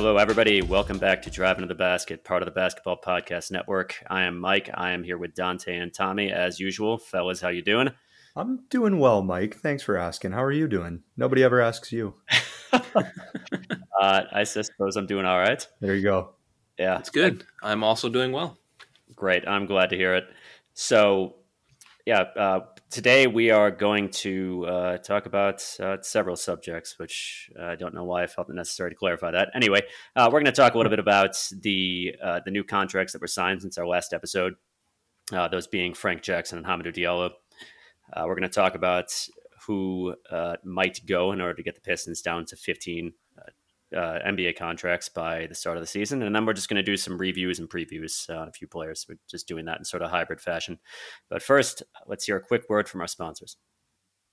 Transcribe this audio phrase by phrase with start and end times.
[0.00, 0.62] Hello, everybody.
[0.62, 4.00] Welcome back to Driving to the Basket, part of the Basketball Podcast Network.
[4.06, 4.70] I am Mike.
[4.72, 6.98] I am here with Dante and Tommy, as usual.
[6.98, 7.90] Fellas, how you doing?
[8.36, 9.56] I'm doing well, Mike.
[9.56, 10.30] Thanks for asking.
[10.30, 11.02] How are you doing?
[11.16, 12.14] Nobody ever asks you.
[12.72, 12.92] uh,
[14.00, 15.66] I suppose I'm doing all right.
[15.80, 16.30] There you go.
[16.78, 17.44] Yeah, it's good.
[17.60, 18.56] I'm also doing well.
[19.16, 19.48] Great.
[19.48, 20.28] I'm glad to hear it.
[20.74, 21.34] So,
[22.06, 22.60] yeah, uh,
[22.90, 27.94] today we are going to uh, talk about uh, several subjects, which uh, I don't
[27.94, 29.50] know why I felt it necessary to clarify that.
[29.54, 29.82] Anyway,
[30.16, 33.20] uh, we're going to talk a little bit about the uh, the new contracts that
[33.20, 34.54] were signed since our last episode.
[35.30, 37.30] those being Frank Jackson and Hamidou Diallo.
[38.16, 39.12] we're going to talk about
[39.66, 40.14] who
[40.64, 43.12] might go in order to get the Pistons down to 15
[43.94, 46.22] uh, NBA contracts by the start of the season.
[46.22, 49.06] And then we're just going to do some reviews and previews on a few players.
[49.08, 50.78] We're just doing that in sort of hybrid fashion.
[51.30, 53.56] But first, let's hear a quick word from our sponsors.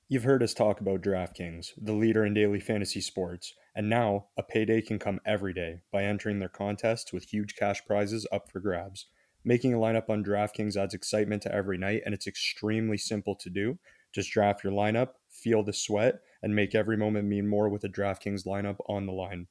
[0.07, 3.53] You've heard us talk about DraftKings, the leader in daily fantasy sports.
[3.75, 7.83] And now a payday can come every day by entering their contests with huge cash
[7.85, 9.07] prizes up for grabs.
[9.43, 13.49] Making a lineup on DraftKings adds excitement to every night, and it's extremely simple to
[13.49, 13.77] do.
[14.13, 17.89] Just draft your lineup, feel the sweat, and make every moment mean more with a
[17.89, 19.47] DraftKings lineup on the line.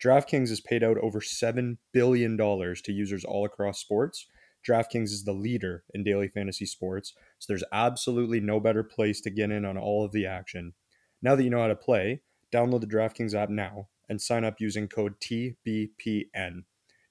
[0.00, 4.26] DraftKings has paid out over $7 billion to users all across sports.
[4.68, 9.30] DraftKings is the leader in daily fantasy sports, so there's absolutely no better place to
[9.30, 10.74] get in on all of the action.
[11.22, 12.20] Now that you know how to play,
[12.52, 16.64] download the DraftKings app now and sign up using code TBPN.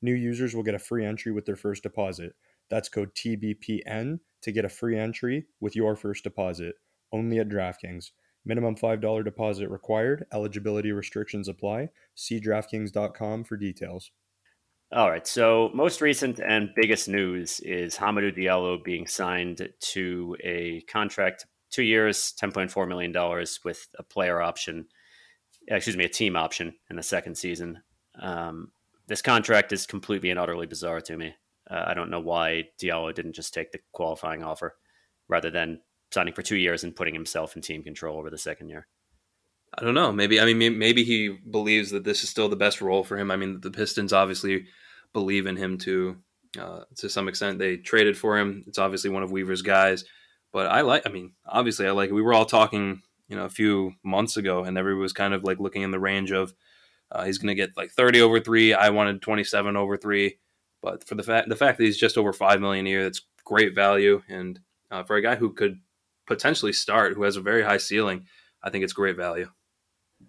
[0.04, 2.36] New users will get a free entry with their first deposit.
[2.70, 6.76] That's code TBPN to get a free entry with your first deposit
[7.12, 8.12] only at DraftKings.
[8.46, 10.26] Minimum $5 deposit required.
[10.34, 11.90] Eligibility restrictions apply.
[12.16, 14.12] See DraftKings.com for details.
[14.92, 15.26] All right.
[15.26, 21.82] So, most recent and biggest news is Hamidou Diallo being signed to a contract, two
[21.82, 24.86] years, $10.4 million with a player option,
[25.68, 27.82] excuse me, a team option in the second season.
[28.22, 28.72] Um,
[29.08, 31.34] this contract is completely and utterly bizarre to me.
[31.70, 34.76] Uh, I don't know why Diallo didn't just take the qualifying offer
[35.28, 35.80] rather than
[36.14, 38.88] signing for two years and putting himself in team control over the second year.
[39.78, 40.12] I don't know.
[40.12, 43.32] Maybe I mean maybe he believes that this is still the best role for him.
[43.32, 44.66] I mean the Pistons obviously
[45.14, 46.18] believe in him to
[46.60, 47.60] uh, to some extent.
[47.60, 48.64] They traded for him.
[48.68, 50.06] It's obviously one of Weaver's guys.
[50.52, 51.08] But I like.
[51.08, 52.12] I mean, obviously I like.
[52.12, 52.14] It.
[52.14, 55.44] We were all talking, you know, a few months ago, and everybody was kind of
[55.44, 56.54] like looking in the range of
[57.12, 58.74] uh, he's going to get like thirty over three.
[58.74, 60.38] I wanted twenty seven over three.
[60.82, 63.22] But for the fact the fact that he's just over five million a year, that's
[63.44, 64.22] great value.
[64.30, 64.60] And
[64.92, 65.80] uh, for a guy who could
[66.28, 68.26] potentially start, who has a very high ceiling,
[68.64, 69.50] I think it's great value.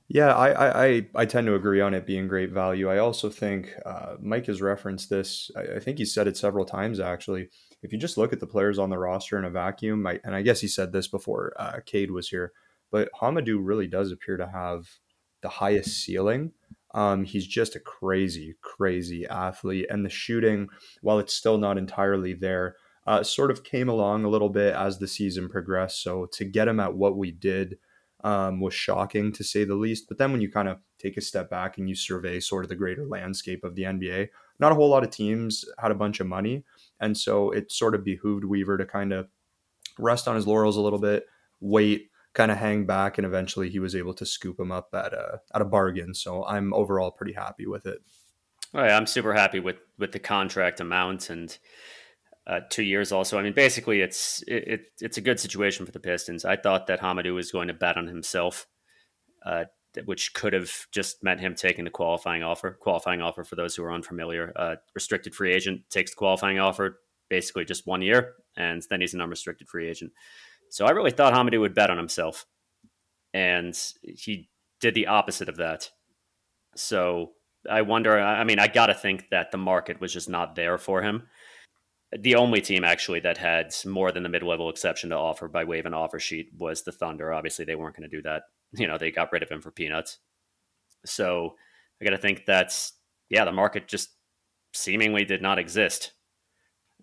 [0.09, 2.91] Yeah, I, I, I tend to agree on it being great value.
[2.91, 5.51] I also think uh, Mike has referenced this.
[5.57, 7.49] I, I, think he said it several times actually.
[7.83, 10.35] If you just look at the players on the roster in a vacuum, I, and
[10.35, 12.53] I guess he said this before uh, Cade was here,
[12.91, 14.89] but Hamidou really does appear to have
[15.43, 16.53] the highest ceiling.
[16.95, 20.69] Um, he's just a crazy, crazy athlete, and the shooting,
[21.03, 22.77] while it's still not entirely there,
[23.07, 26.03] uh, sort of came along a little bit as the season progressed.
[26.03, 27.79] So to get him at what we did
[28.23, 30.09] um, was shocking to say the least.
[30.09, 32.71] But then when you kind of take a step back and you survey sort of
[32.71, 34.29] the greater landscape of the NBA,
[34.59, 36.65] not a whole lot of teams had a bunch of money.
[37.01, 39.29] And so it sort of behooved Weaver to kind of
[39.99, 41.27] rest on his laurels a little bit,
[41.61, 45.13] wait, kind of hang back, and eventually he was able to scoop him up at
[45.13, 46.15] a at a bargain.
[46.15, 47.99] So I'm overall pretty happy with it.
[48.75, 51.57] Oh, yeah, I'm super happy with with the contract amount and
[52.47, 53.39] uh, two years also.
[53.39, 56.45] I mean, basically, it's it, it, it's a good situation for the Pistons.
[56.45, 58.67] I thought that Hamidou was going to bet on himself,
[59.45, 59.65] uh,
[60.05, 62.77] which could have just meant him taking the qualifying offer.
[62.81, 67.01] Qualifying offer for those who are unfamiliar, uh, restricted free agent takes the qualifying offer,
[67.31, 70.13] basically just one year, and then he's an unrestricted free agent.
[70.69, 72.45] So I really thought Hamidou would bet on himself,
[73.33, 74.51] and he
[74.81, 75.89] did the opposite of that.
[76.77, 77.33] So
[77.71, 78.21] I wonder.
[78.21, 81.23] I mean, I got to think that the market was just not there for him
[82.19, 85.79] the only team actually that had more than the mid-level exception to offer by way
[85.79, 87.33] of an offer sheet was the Thunder.
[87.33, 88.45] Obviously, they weren't going to do that.
[88.77, 90.19] You know, they got rid of him for peanuts.
[91.07, 91.55] So
[92.01, 92.95] I got to think that's
[93.31, 94.11] yeah, the market just
[94.73, 96.13] seemingly did not exist.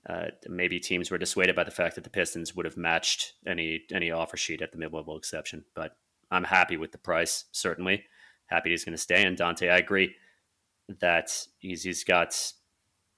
[0.10, 3.84] Uh, maybe teams were dissuaded by the fact that the Pistons would have matched any
[3.94, 5.64] any offer sheet at the mid-level exception.
[5.76, 5.96] But
[6.30, 7.46] I'm happy with the price.
[7.54, 8.04] Certainly
[8.48, 9.24] happy he's going to stay.
[9.24, 10.14] And Dante, I agree
[11.00, 12.36] that he's he's got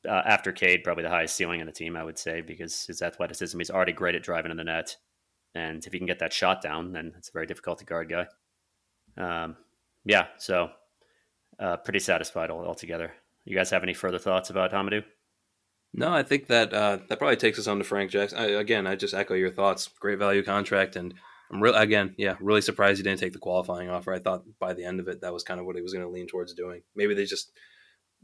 [0.07, 3.01] uh, after Cade, probably the highest ceiling in the team, I would say, because his
[3.01, 4.97] athleticism, he's already great at driving in the net.
[5.55, 8.09] And if he can get that shot down, then it's a very difficult to guard
[8.09, 8.27] guy.
[9.17, 9.55] Um,
[10.05, 10.69] yeah, so
[11.59, 13.13] uh, pretty satisfied all, altogether.
[13.45, 15.03] You guys have any further thoughts about Hamidou?
[15.93, 18.39] No, I think that uh, that probably takes us on to Frank Jackson.
[18.39, 19.87] I, again, I just echo your thoughts.
[19.99, 21.13] Great value contract, and
[21.51, 24.11] I'm really again, yeah, really surprised he didn't take the qualifying offer.
[24.11, 26.05] I thought by the end of it, that was kind of what he was going
[26.05, 26.81] to lean towards doing.
[26.95, 27.51] Maybe they just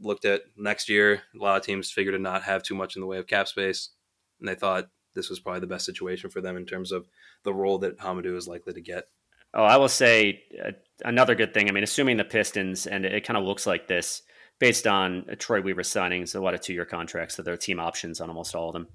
[0.00, 1.22] looked at next year.
[1.34, 3.48] A lot of teams figured to not have too much in the way of cap
[3.48, 3.90] space,
[4.38, 7.08] and they thought this was probably the best situation for them in terms of
[7.44, 9.04] the role that Hamidou is likely to get.
[9.52, 10.72] Oh, I will say uh,
[11.04, 11.68] another good thing.
[11.68, 14.22] I mean, assuming the Pistons, and it, it kind of looks like this
[14.60, 17.58] based on uh, Troy Weaver signings, a lot of two year contracts, so there are
[17.58, 18.86] team options on almost all of them.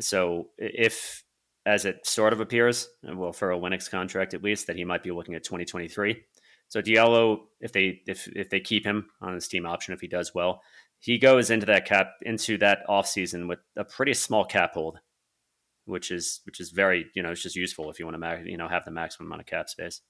[0.00, 1.22] So if,
[1.66, 5.10] as it sort of appears, well, for Olynyk's contract at least, that he might be
[5.12, 6.22] looking at 2023.
[6.70, 10.08] So Diallo, if they if if they keep him on his team option, if he
[10.08, 10.62] does well,
[10.98, 14.98] he goes into that cap into that offseason with a pretty small cap hold
[15.90, 18.56] which is which is very you know it's just useful if you want to you
[18.56, 20.00] know have the maximum amount of cap space.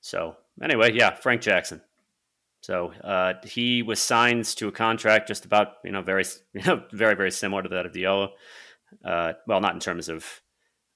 [0.00, 1.80] So anyway, yeah, Frank Jackson.
[2.60, 6.82] So uh, he was signed to a contract just about you know very you know
[6.92, 8.30] very very similar to that of Diallo.
[9.04, 10.26] Uh, well, not in terms of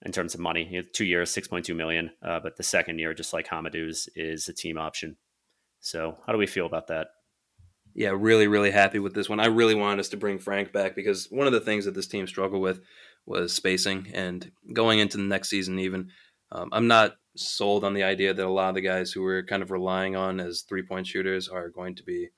[0.03, 0.83] in terms of money.
[0.93, 2.11] two years, six point two million.
[2.23, 5.17] Uh, but the second year, just like Hamidou's, is a team option.
[5.81, 7.09] So how do we feel about that?
[7.95, 9.41] Yeah, really, really happy with this one.
[9.41, 12.07] I really wanted us to bring Frank back because one of the things that this
[12.07, 12.81] team struggled with
[13.27, 14.11] was spacing.
[14.15, 16.11] And going into the next season, even,
[16.53, 19.45] um, I'm not sold on the idea that a lot of the guys who we're
[19.45, 22.29] kind of relying on as three point shooters are going to be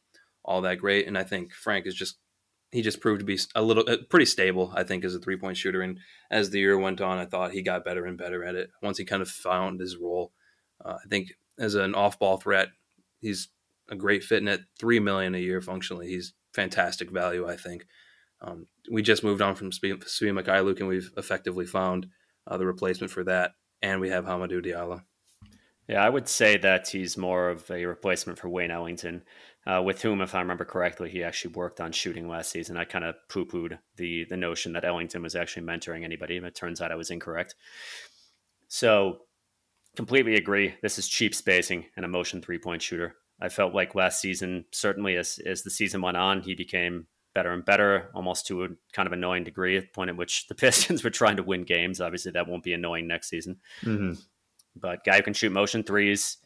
[0.44, 1.06] all that great.
[1.06, 2.18] And I think Frank is just
[2.72, 4.72] he just proved to be a little uh, pretty stable.
[4.74, 5.82] I think as a three point shooter.
[5.82, 5.98] And
[6.30, 8.70] as the year went on, I thought he got better and better at it.
[8.82, 10.32] Once he kind of found his role,
[10.84, 12.68] uh, I think as an off ball threat,
[13.20, 13.48] he's
[13.90, 14.38] a great fit.
[14.38, 17.46] And at three million a year, functionally, he's fantastic value.
[17.46, 17.86] I think.
[18.40, 22.08] Um, we just moved on from Svi Mykhailiuk, and we've effectively found
[22.46, 25.02] uh, the replacement for that, and we have Hamidou Diallo.
[25.88, 29.22] Yeah, I would say that he's more of a replacement for Wayne Ellington,
[29.66, 32.76] uh, with whom, if I remember correctly, he actually worked on shooting last season.
[32.76, 36.48] I kind of poo pooed the, the notion that Ellington was actually mentoring anybody, but
[36.48, 37.54] it turns out I was incorrect.
[38.68, 39.18] So,
[39.94, 40.74] completely agree.
[40.82, 43.16] This is cheap spacing and a motion three point shooter.
[43.40, 47.52] I felt like last season, certainly as, as the season went on, he became better
[47.52, 50.54] and better, almost to a kind of annoying degree at the point at which the
[50.56, 52.00] Pistons were trying to win games.
[52.00, 53.58] Obviously, that won't be annoying next season.
[53.82, 54.14] Mm-hmm.
[54.76, 56.38] But guy who can shoot motion threes,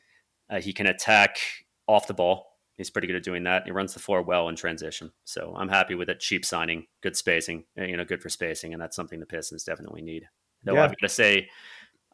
[0.50, 1.38] uh, he can attack
[1.86, 2.55] off the ball.
[2.76, 3.64] He's pretty good at doing that.
[3.64, 5.10] He runs the floor well in transition.
[5.24, 6.20] So I'm happy with it.
[6.20, 9.64] Cheap signing, good spacing, uh, you know, good for spacing, and that's something the Pistons
[9.64, 10.28] definitely need.
[10.62, 10.84] Though yeah.
[10.84, 11.48] I've got to say,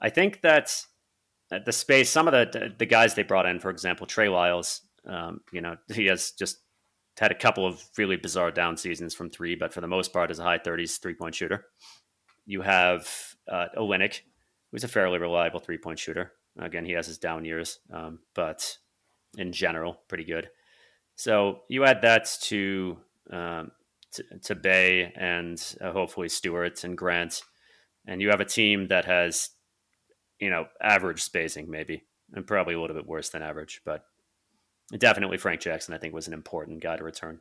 [0.00, 0.74] I think that
[1.50, 5.40] the space, some of the the guys they brought in, for example, Trey Lyles, um,
[5.52, 6.58] you know, he has just
[7.18, 10.30] had a couple of really bizarre down seasons from three, but for the most part,
[10.30, 11.66] is a high 30s three point shooter.
[12.46, 13.08] You have
[13.50, 14.20] uh, Olynyk,
[14.70, 16.32] who's a fairly reliable three point shooter.
[16.58, 18.76] Again, he has his down years, um, but
[19.36, 20.48] in general, pretty good.
[21.14, 22.96] So you add that to
[23.30, 23.70] um,
[24.12, 27.42] to, to, Bey and uh, hopefully Stewart and Grant,
[28.06, 29.50] and you have a team that has,
[30.38, 34.04] you know, average spacing maybe, and probably a little bit worse than average, but
[34.98, 37.40] definitely Frank Jackson, I think, was an important guy to return.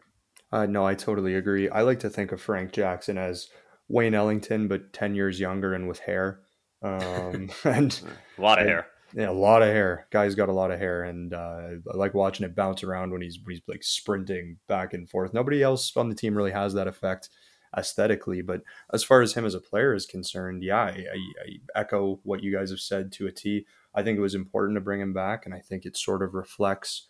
[0.51, 1.69] Uh, no, I totally agree.
[1.69, 3.49] I like to think of Frank Jackson as
[3.87, 6.41] Wayne Ellington, but 10 years younger and with hair.
[6.81, 8.01] Um, and
[8.37, 8.87] a lot of hair.
[9.13, 10.07] Yeah, a lot of hair.
[10.09, 13.21] Guy's got a lot of hair, and uh, I like watching it bounce around when
[13.21, 15.33] he's when he's like sprinting back and forth.
[15.33, 17.29] Nobody else on the team really has that effect
[17.77, 18.61] aesthetically, but
[18.93, 21.43] as far as him as a player is concerned, yeah, I, I,
[21.75, 23.65] I echo what you guys have said to a T.
[23.93, 26.33] I think it was important to bring him back, and I think it sort of
[26.33, 27.07] reflects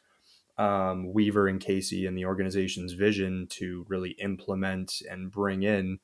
[0.57, 5.99] um, Weaver and Casey and the organization's vision to really implement and bring in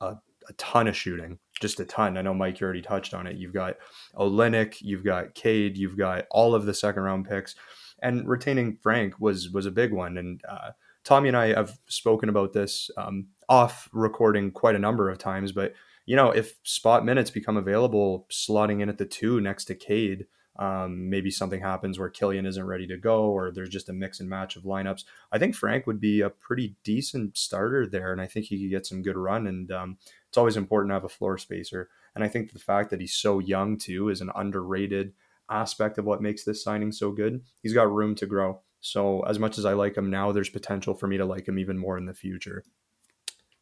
[0.00, 0.16] a,
[0.48, 2.18] a, ton of shooting, just a ton.
[2.18, 3.36] I know Mike, you already touched on it.
[3.36, 3.76] You've got
[4.16, 7.54] Olynyk, you've got Cade, you've got all of the second round picks,
[8.02, 10.18] and retaining Frank was was a big one.
[10.18, 10.72] And uh,
[11.04, 15.52] Tommy and I have spoken about this um, off recording quite a number of times,
[15.52, 15.72] but
[16.04, 20.26] you know, if spot minutes become available, slotting in at the two next to Cade
[20.56, 24.20] um, maybe something happens where Killian isn't ready to go, or there's just a mix
[24.20, 25.04] and match of lineups.
[25.30, 28.70] I think Frank would be a pretty decent starter there, and I think he could
[28.70, 29.46] get some good run.
[29.46, 29.98] And um,
[30.32, 31.90] it's always important to have a floor spacer.
[32.14, 35.12] And I think the fact that he's so young too is an underrated
[35.50, 37.42] aspect of what makes this signing so good.
[37.62, 38.62] He's got room to grow.
[38.80, 41.58] So as much as I like him now, there's potential for me to like him
[41.58, 42.64] even more in the future.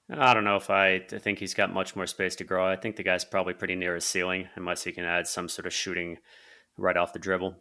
[0.08, 2.64] I don't know if I think he's got much more space to grow.
[2.64, 5.66] I think the guy's probably pretty near his ceiling, unless he can add some sort
[5.66, 6.18] of shooting
[6.76, 7.56] right off the dribble.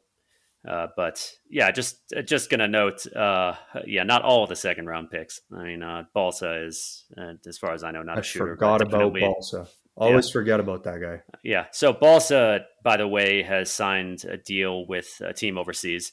[0.68, 3.54] Uh, but yeah, just just gonna note, uh,
[3.86, 5.40] yeah, not all of the second round picks.
[5.56, 8.56] I mean, uh, Balsa is, uh, as far as I know, not I a shooter.
[8.56, 9.68] Forgot about Balsa.
[9.96, 10.34] Always yeah.
[10.34, 11.22] forget about that guy.
[11.44, 11.66] Yeah.
[11.72, 16.12] So Balsa, by the way, has signed a deal with a team overseas.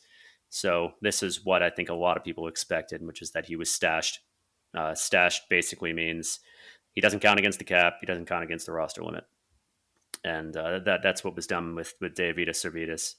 [0.49, 3.57] So this is what I think a lot of people expected, which is that he
[3.57, 4.21] was stashed.
[4.77, 6.41] Uh, stashed basically means
[6.93, 7.95] he doesn't count against the cap.
[8.01, 9.25] He doesn't count against the roster limit
[10.25, 13.15] and uh, that that's what was done with with Deividas Sirvydis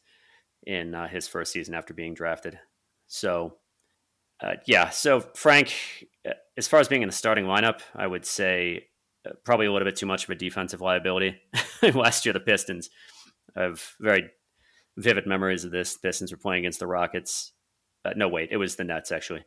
[0.65, 2.59] in uh, his first season after being drafted.
[3.07, 3.57] So
[4.41, 5.73] Uh, yeah, so Frank,
[6.27, 8.87] uh, as far as being in the starting lineup, I would say
[9.27, 11.41] uh, probably a little bit too much of a defensive liability.
[11.81, 12.89] Last year, the Pistons
[13.55, 14.29] I have very
[14.97, 15.97] vivid memories of this.
[15.97, 17.53] Pistons were playing against the Rockets.
[18.05, 19.43] Uh, no, wait, it was the Nets actually,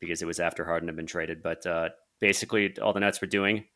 [0.00, 1.42] because it was after Harden had been traded.
[1.42, 1.90] But uh,
[2.20, 3.66] basically, all the Nets were doing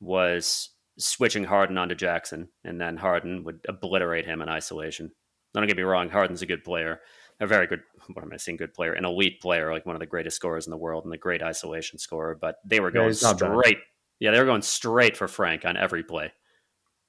[0.00, 5.12] was switching Harden onto Jackson, and then Harden would obliterate him in isolation.
[5.54, 7.00] Don't get me wrong, Harden's a good player,
[7.40, 7.80] a very good,
[8.12, 10.66] what am I saying, good player, an elite player, like one of the greatest scorers
[10.66, 12.36] in the world and the great isolation scorer.
[12.40, 13.78] But they were going yeah, straight.
[14.20, 16.32] Yeah, they were going straight for Frank on every play.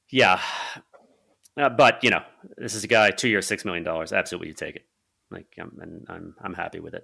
[0.10, 0.41] Yeah.
[1.60, 2.24] Uh, but, you know,
[2.57, 3.86] this is a guy, two years, $6 million.
[3.88, 4.86] Absolutely, you take it.
[5.29, 7.03] Like, I'm, and I'm, I'm happy with it.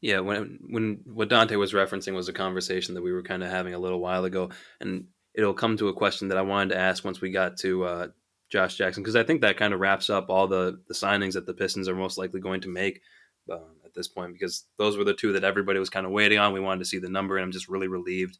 [0.00, 3.50] Yeah, when when what Dante was referencing was a conversation that we were kind of
[3.50, 6.80] having a little while ago, and it'll come to a question that I wanted to
[6.80, 8.08] ask once we got to uh,
[8.52, 11.46] Josh Jackson because I think that kind of wraps up all the the signings that
[11.46, 13.00] the Pistons are most likely going to make
[13.50, 16.38] um, at this point because those were the two that everybody was kind of waiting
[16.38, 16.52] on.
[16.52, 18.38] We wanted to see the number, and I'm just really relieved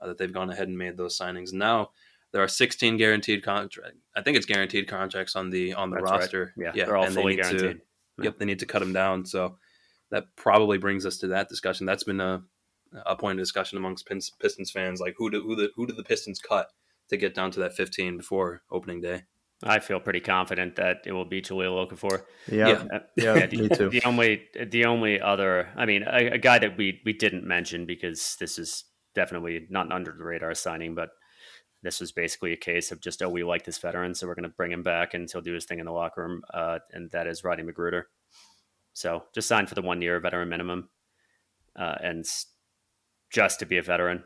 [0.00, 1.52] uh, that they've gone ahead and made those signings.
[1.52, 1.90] Now
[2.30, 3.96] there are 16 guaranteed contract.
[4.14, 6.54] I think it's guaranteed contracts on the on the That's roster.
[6.56, 6.66] Right.
[6.66, 7.60] Yeah, yeah, they're all fully they guaranteed.
[7.60, 7.82] To,
[8.18, 8.24] yeah.
[8.26, 9.26] Yep, they need to cut them down.
[9.26, 9.58] So
[10.12, 11.84] that probably brings us to that discussion.
[11.84, 12.44] That's been a
[13.06, 16.04] a point of discussion amongst Pistons fans, like who do who the who did the
[16.04, 16.68] Pistons cut
[17.08, 19.24] to get down to that 15 before opening day?
[19.62, 22.22] I feel pretty confident that it will be Jahlil Okafor.
[22.50, 23.90] Yeah, yeah, yeah, yeah the, me too.
[23.90, 27.84] The only, the only other, I mean, a, a, guy that we we didn't mention
[27.84, 28.84] because this is
[29.14, 31.10] definitely not an under the radar signing, but
[31.82, 34.44] this was basically a case of just oh, we like this veteran, so we're going
[34.44, 37.10] to bring him back and he'll do his thing in the locker room, uh, and
[37.10, 38.04] that is Rodney McGruder.
[38.92, 40.88] So just signed for the one year veteran minimum,
[41.76, 42.24] uh, and
[43.30, 44.22] just to be a veteran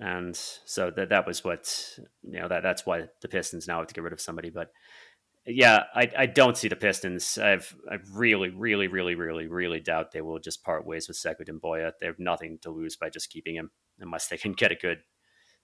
[0.00, 3.88] and so that that was what you know that that's why the Pistons now have
[3.88, 4.50] to get rid of somebody.
[4.50, 4.72] But
[5.46, 7.36] yeah, I, I don't see the Pistons.
[7.38, 11.46] I've I really really really really really doubt they will just part ways with Sekou
[11.46, 11.92] Doumbouya.
[12.00, 13.70] They have nothing to lose by just keeping him
[14.00, 14.98] unless they can get a good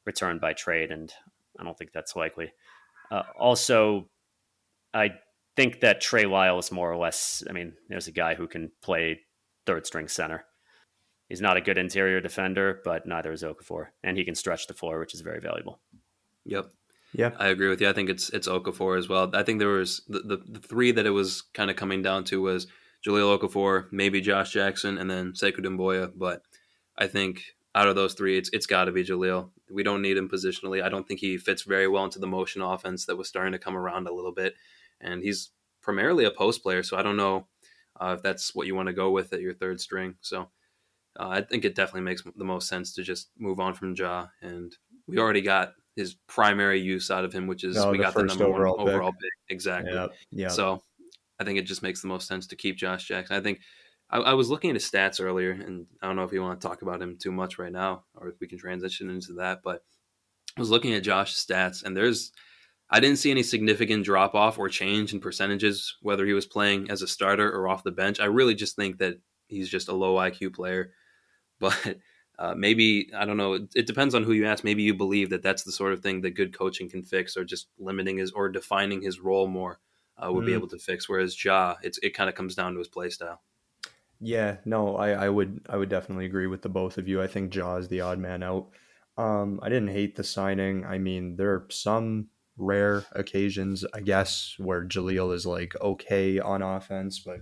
[0.05, 1.13] return by trade, and
[1.59, 2.53] I don't think that's likely.
[3.11, 4.11] Uh, also,
[4.93, 5.13] I
[5.57, 7.43] think that Trey Lyle is more or less.
[7.49, 9.21] I mean, there's a guy who can play
[9.67, 10.45] third string center.
[11.29, 14.75] He's not a good interior defender, but neither is Okafor, and he can stretch the
[14.75, 15.81] floor, which is very valuable.
[16.47, 16.71] Yep.
[17.13, 17.89] Yeah, I agree with you.
[17.89, 19.31] I think it's it's Okafor as well.
[19.35, 22.25] I think there was the, the, the three that it was kind of coming down
[22.25, 22.67] to was
[23.07, 26.13] Jahlil Okafor, maybe Josh Jackson, and then Sekou Doumbouya.
[26.15, 26.43] But
[26.97, 27.45] I think
[27.75, 29.51] out of those three, it's it's got to be Jahlil.
[29.71, 30.83] We don't need him positionally.
[30.83, 33.59] I don't think he fits very well into the motion offense that was starting to
[33.59, 34.55] come around a little bit,
[35.01, 36.83] and he's primarily a post player.
[36.83, 37.47] So I don't know
[38.01, 40.17] uh, if that's what you want to go with at your third string.
[40.21, 40.49] So
[41.19, 44.27] uh, I think it definitely makes the most sense to just move on from Ja.
[44.43, 44.75] And
[45.07, 48.23] we already got his primary use out of him, which is no, we got the
[48.23, 48.95] number overall one pick.
[48.95, 49.33] overall pick.
[49.49, 49.93] Exactly.
[49.93, 50.07] Yeah.
[50.31, 50.51] Yep.
[50.53, 50.83] So
[51.41, 53.37] I think it just makes the most sense to keep Josh Jackson.
[53.37, 53.61] I think
[54.11, 56.61] I, I, was looking at his stats earlier, and I don't know if you want
[56.61, 59.61] to talk about him too much right now, or if we can transition into that.
[59.63, 59.83] But
[60.57, 62.33] I was looking at Josh's stats, and there's
[62.91, 66.91] I didn't see any significant drop off or change in percentages, whether he was playing
[66.91, 68.19] as a starter or off the bench.
[68.21, 70.93] I really just think that he's just a low IQ player
[71.61, 71.99] but
[72.39, 73.55] uh, maybe I don't know.
[73.55, 74.65] It, it, depends on who you ask.
[74.65, 77.45] Maybe you believe that that's the sort of thing that good coaching can fix, or
[77.45, 79.81] just limiting his or defining his role more
[80.17, 80.49] uh, would mm.
[80.49, 81.09] be able to fix.
[81.09, 83.43] Whereas Ja, it's it kind of comes down to his play style.
[84.21, 87.23] Yeah, no, I, I would I would definitely agree with the both of you.
[87.23, 88.69] I think Ja is the odd man out.
[89.17, 90.85] Um, I didn't hate the signing.
[90.85, 96.63] I mean, there are some rare occasions, I guess, where Jahlil is like okay on
[96.63, 97.41] offense, but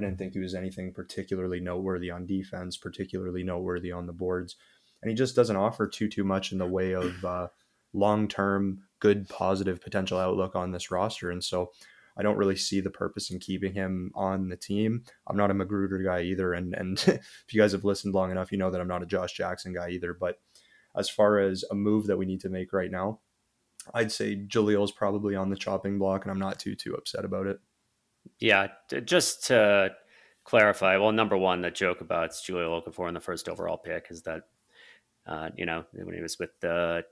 [0.00, 4.56] I didn't think he was anything particularly noteworthy on defense, particularly noteworthy on the boards,
[5.02, 7.48] and he just doesn't offer too too much in the way of uh,
[7.92, 11.70] long term good positive potential outlook on this roster, and so.
[12.16, 15.04] I don't really see the purpose in keeping him on the team.
[15.28, 18.50] I'm not a McGruder guy either, and and if you guys have listened long enough,
[18.50, 20.12] you know that I'm not a Josh Jackson guy either.
[20.12, 20.38] But
[20.94, 23.20] as far as a move that we need to make right now,
[23.94, 27.46] I'd say Jahlil's probably on the chopping block, and I'm not too too upset about
[27.46, 27.60] it.
[28.38, 28.68] Yeah,
[29.04, 29.90] just to
[30.44, 34.22] clarify, well, number one, the joke about Jahlil Okafor in the first overall pick is
[34.22, 34.42] that,
[35.26, 37.04] uh, you know, when he was with the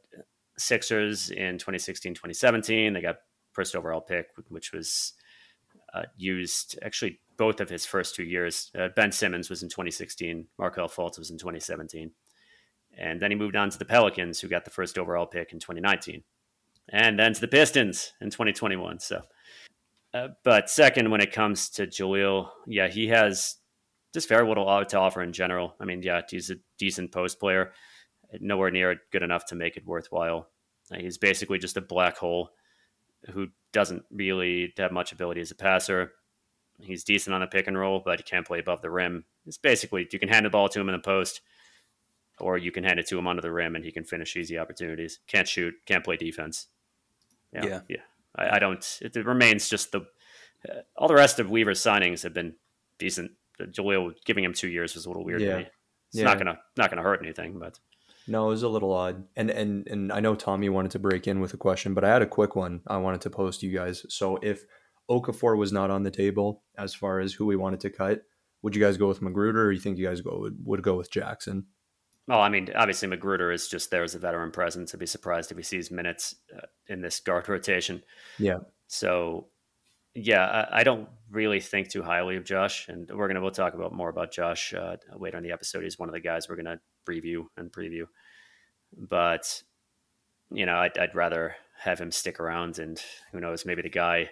[0.56, 3.16] Sixers in 2016, 2017, they got
[3.52, 5.12] first overall pick, which was
[5.94, 8.70] uh, used actually both of his first two years.
[8.78, 12.10] Uh, ben Simmons was in 2016, Markelle Fultz was in 2017.
[12.96, 15.60] And then he moved on to the Pelicans, who got the first overall pick in
[15.60, 16.22] 2019.
[16.90, 18.98] And then to the Pistons in 2021.
[18.98, 19.22] So,
[20.14, 23.56] uh, but second, when it comes to Jahlil, yeah, he has
[24.14, 25.74] just very little to offer in general.
[25.80, 27.72] I mean, yeah, he's a decent post player,
[28.40, 30.48] nowhere near good enough to make it worthwhile.
[30.90, 32.50] Uh, he's basically just a black hole
[33.32, 36.12] who doesn't really have much ability as a passer.
[36.80, 39.24] He's decent on the pick and roll, but he can't play above the rim.
[39.46, 41.42] It's basically you can hand the ball to him in the post,
[42.40, 44.56] or you can hand it to him under the rim and he can finish easy
[44.56, 45.18] opportunities.
[45.26, 46.68] Can't shoot, can't play defense.
[47.52, 47.80] Yeah, yeah.
[47.88, 47.96] yeah.
[48.38, 48.98] I, I, don't.
[49.02, 50.00] It, it, remains just the
[50.68, 52.54] uh, all the rest of Weaver's signings have been
[52.98, 53.32] decent.
[53.60, 55.50] Jahlil giving him two years was a little weird yeah.
[55.50, 55.66] to me.
[56.10, 56.24] It's yeah.
[56.24, 57.78] not gonna not gonna hurt anything, but
[58.26, 59.24] no, it was a little odd.
[59.36, 62.08] And and and I know Tommy wanted to break in with a question, but I
[62.08, 64.06] had a quick one I wanted to post to you guys.
[64.08, 64.64] So if
[65.10, 68.22] Okafor was not on the table as far as who we wanted to cut,
[68.62, 70.96] would you guys go with McGruder, or you think you guys go would, would go
[70.96, 71.66] with Jackson?
[72.28, 74.94] Well, I mean, obviously McGruder is just there as a veteran presence.
[74.94, 78.02] I'd be surprised if he sees minutes uh, in this guard rotation.
[78.38, 78.58] Yeah.
[78.86, 79.46] So,
[80.14, 83.72] yeah, I, I, don't really think too highly of Josh, and we're gonna we'll talk
[83.72, 85.84] about more about Josh uh, later in the episode.
[85.84, 88.04] He's one of the guys we're gonna preview and preview,
[88.96, 89.62] but
[90.50, 93.00] you know, I'd, I'd rather have him stick around, and
[93.32, 94.30] who knows, maybe the guy.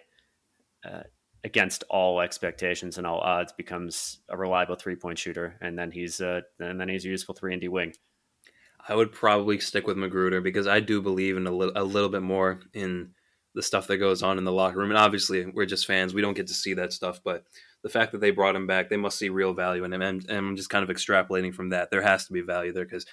[0.85, 1.03] Uh,
[1.45, 6.21] against all expectations and all odds becomes a reliable three point shooter, and then he's
[6.21, 7.93] uh, and then he's a useful three and D wing.
[8.89, 12.09] I would probably stick with McGruder because I do believe in a, li- a little
[12.09, 13.11] bit more in
[13.55, 14.91] the stuff that goes on in the locker room.
[14.91, 17.21] And obviously, we're just fans; we don't get to see that stuff.
[17.25, 17.45] But
[17.83, 20.03] the fact that they brought him back, they must see real value in him.
[20.03, 21.91] And, and I'm just kind of extrapolating from that.
[21.91, 23.07] There has to be value there because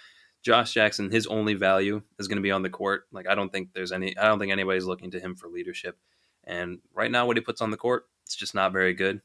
[0.43, 3.03] Josh Jackson, his only value is going to be on the court.
[3.11, 4.17] Like I don't think there's any.
[4.17, 5.97] I don't think anybody's looking to him for leadership.
[6.43, 9.21] And right now, what he puts on the court, it's just not very good.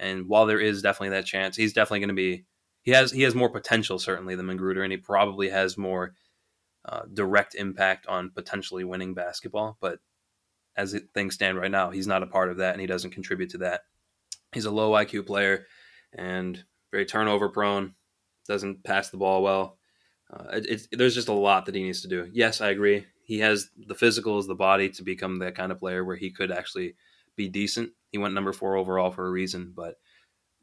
[0.00, 2.44] And while there is definitely that chance, he's definitely going to be
[2.82, 6.14] he has he has more potential certainly than McGruder, and he probably has more
[6.84, 9.76] uh, direct impact on potentially winning basketball.
[9.80, 9.98] But
[10.76, 13.10] as it, things stand right now, he's not a part of that, and he doesn't
[13.10, 13.82] contribute to that.
[14.52, 15.66] He's a low IQ player
[16.14, 17.94] and very turnover prone.
[18.46, 19.76] Doesn't pass the ball well.
[20.32, 22.28] Uh, it, there's just a lot that he needs to do.
[22.32, 23.06] Yes, I agree.
[23.22, 26.50] He has the physicals, the body to become that kind of player where he could
[26.50, 26.94] actually
[27.36, 27.90] be decent.
[28.10, 29.94] He went number four overall for a reason, but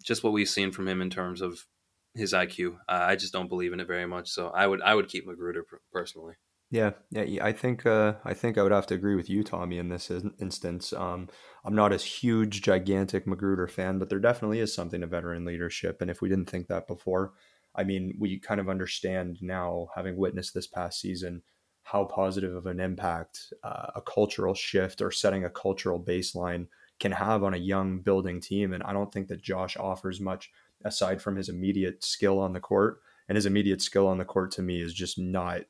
[0.03, 1.65] just what we've seen from him in terms of
[2.13, 4.29] his IQ, uh, I just don't believe in it very much.
[4.29, 6.36] So I would I would keep McGruder personally.
[6.71, 9.77] Yeah, yeah, I think uh, I think I would have to agree with you, Tommy,
[9.77, 10.93] in this instance.
[10.93, 11.29] Um,
[11.63, 16.01] I'm not a huge, gigantic McGruder fan, but there definitely is something to veteran leadership.
[16.01, 17.34] And if we didn't think that before,
[17.75, 21.43] I mean, we kind of understand now, having witnessed this past season,
[21.84, 26.67] how positive of an impact uh, a cultural shift or setting a cultural baseline
[26.99, 28.73] can have on a young building team.
[28.73, 30.51] And I don't think that Josh offers much
[30.84, 32.99] aside from his immediate skill on the court.
[33.27, 35.62] And his immediate skill on the court to me is just not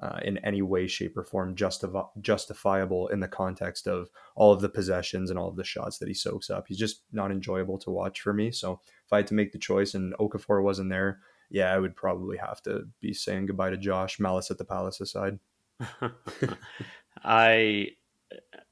[0.00, 4.60] uh, in any way, shape, or form justifi- justifiable in the context of all of
[4.60, 6.66] the possessions and all of the shots that he soaks up.
[6.68, 8.50] He's just not enjoyable to watch for me.
[8.50, 11.96] So if I had to make the choice and Okafor wasn't there, yeah, I would
[11.96, 14.20] probably have to be saying goodbye to Josh.
[14.20, 15.38] Malice at the Palace aside.
[17.24, 17.88] I,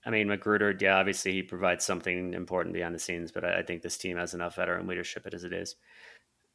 [0.05, 3.62] I mean, McGruder, yeah, obviously he provides something important behind the scenes, but I, I
[3.62, 5.77] think this team has enough veteran leadership as it is.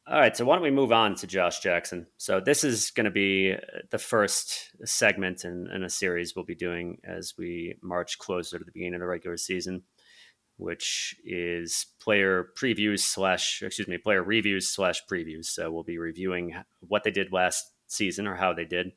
[0.06, 2.06] All right, so why don't we move on to Josh Jackson?
[2.18, 6.44] So this is going to be uh, the first segment in, in, a series we'll
[6.44, 9.82] be doing as we march closer to the beginning of the regular season,
[10.58, 15.46] which is player previews slash excuse me player reviews slash previews.
[15.46, 18.92] So we'll be reviewing what they did last season or how they did,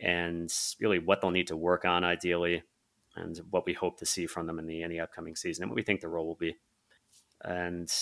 [0.00, 2.62] and really what they'll need to work on ideally,
[3.16, 5.76] and what we hope to see from them in the any upcoming season, and what
[5.76, 6.56] we think the role will be.
[7.42, 7.92] And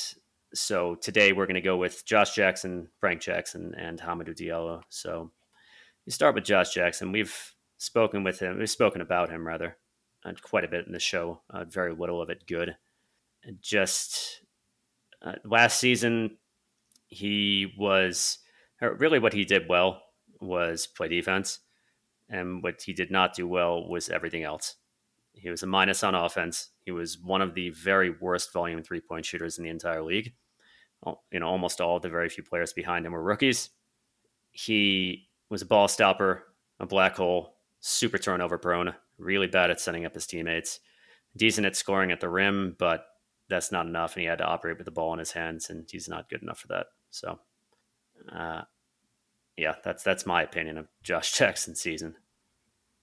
[0.54, 4.82] so today we're going to go with Josh Jackson, Frank Jackson, and Hamidou Diallo.
[4.88, 5.30] So
[6.04, 7.12] you start with Josh Jackson.
[7.12, 8.58] We've spoken with him.
[8.58, 9.76] We've spoken about him rather
[10.24, 11.40] uh, quite a bit in the show.
[11.50, 12.76] Uh, very little of it good.
[13.60, 14.42] Just
[15.20, 16.38] uh, last season,
[17.08, 18.38] he was
[18.80, 20.02] really what he did well
[20.40, 21.58] was play defense.
[22.28, 24.76] And what he did not do well was everything else.
[25.34, 26.70] He was a minus on offense.
[26.84, 30.34] He was one of the very worst volume three point shooters in the entire league.
[31.32, 33.70] You know, almost all of the very few players behind him were rookies.
[34.52, 36.44] He was a ball stopper,
[36.78, 40.80] a black hole, super turnover prone, really bad at setting up his teammates,
[41.36, 43.06] decent at scoring at the rim, but
[43.48, 44.14] that's not enough.
[44.14, 46.42] And he had to operate with the ball in his hands, and he's not good
[46.42, 46.86] enough for that.
[47.10, 47.40] So,
[48.30, 48.62] uh,
[49.56, 52.14] yeah, that's that's my opinion of Josh Jackson's season.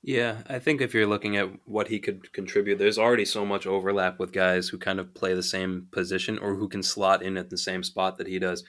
[0.02, 3.68] Yeah, I think if you're looking at what he could contribute, there's already so much
[3.68, 7.36] overlap with guys who kind of play the same position or who can slot in
[7.36, 8.64] at the same spot that he does.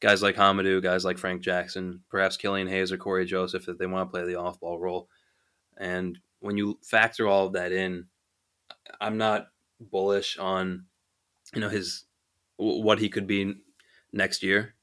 [0.00, 3.86] Guys like Hamidou, guys like Frank Jackson, perhaps Killian Hayes or Cory Joseph if they
[3.86, 5.08] want to play the off ball role.
[5.78, 8.06] And when you factor all of that in,
[9.00, 9.46] I'm not
[9.80, 10.84] bullish on
[11.54, 12.04] you know his
[12.56, 13.54] what he could be
[14.12, 14.74] next year.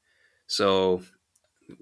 [0.47, 1.03] So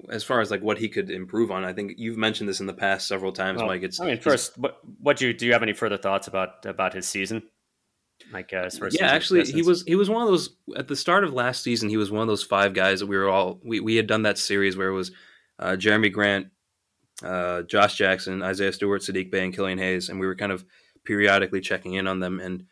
[0.09, 2.67] as far as like what he could improve on, I think you've mentioned this in
[2.67, 3.83] the past several times, well, Mike.
[3.83, 5.45] It's I mean, first, what what do you do?
[5.45, 7.43] You have any further thoughts about about his season?
[8.33, 8.79] I guess.
[8.91, 11.89] Yeah, actually, he was he was one of those at the start of last season.
[11.89, 14.23] He was one of those five guys that we were all we, we had done
[14.23, 15.11] that series where it was
[15.57, 16.47] uh, Jerami Grant,
[17.23, 20.65] uh, Josh Jackson, Isaiah Stewart, Saddiq Bey, and Killian Hayes, and we were kind of
[21.05, 22.39] periodically checking in on them.
[22.39, 22.65] And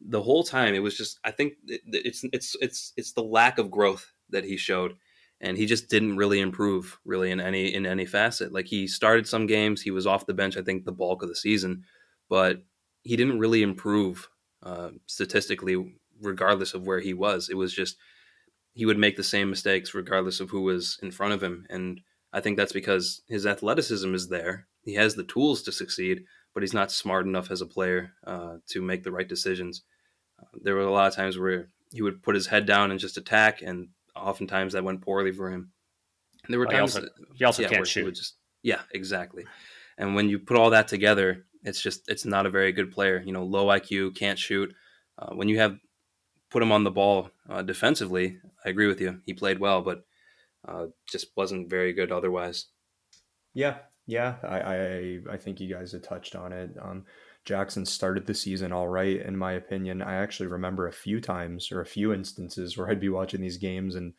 [0.00, 3.70] the whole time, it was just I think it's it's it's it's the lack of
[3.70, 4.96] growth that he showed,
[5.40, 8.52] and he just didn't really improve really in any in any facet.
[8.52, 10.56] Like he started some games, he was off the bench.
[10.56, 11.84] I think the bulk of the season,
[12.28, 12.62] but
[13.02, 14.28] he didn't really improve
[14.62, 17.48] uh, statistically, regardless of where he was.
[17.48, 17.96] It was just
[18.74, 22.00] he would make the same mistakes regardless of who was in front of him, and
[22.32, 24.66] I think that's because his athleticism is there.
[24.82, 26.24] He has the tools to succeed,
[26.54, 29.82] but he's not smart enough as a player uh, to make the right decisions.
[30.40, 33.00] Uh, there were a lot of times where he would put his head down and
[33.00, 33.88] just attack, and
[34.20, 35.70] oftentimes that went poorly for him.
[36.44, 38.14] And there were times he also, he also yeah, can't shoot.
[38.14, 39.44] Just, yeah, exactly.
[39.98, 43.22] And when you put all that together, it's just it's not a very good player.
[43.24, 44.72] You know, low IQ, can't shoot.
[45.18, 45.76] Uh, when you have
[46.50, 49.20] put him on the ball uh, defensively, I agree with you.
[49.24, 50.04] He played well, but
[50.66, 52.66] uh, just wasn't very good otherwise.
[53.54, 56.70] Yeah, yeah, I, I I think you guys have touched on it.
[56.80, 57.04] Um,
[57.50, 60.02] Jackson started the season all right, in my opinion.
[60.02, 63.56] I actually remember a few times or a few instances where I'd be watching these
[63.56, 64.12] games and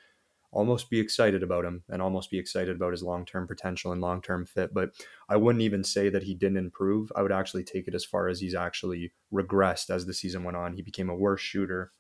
[0.51, 4.01] almost be excited about him and almost be excited about his long term potential and
[4.01, 4.73] long term fit.
[4.73, 4.89] But
[5.29, 7.09] I wouldn't even say that he didn't improve.
[7.15, 10.57] I would actually take it as far as he's actually regressed as the season went
[10.57, 10.73] on.
[10.73, 11.93] He became a worse shooter,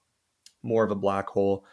[0.63, 1.63] more of a black hole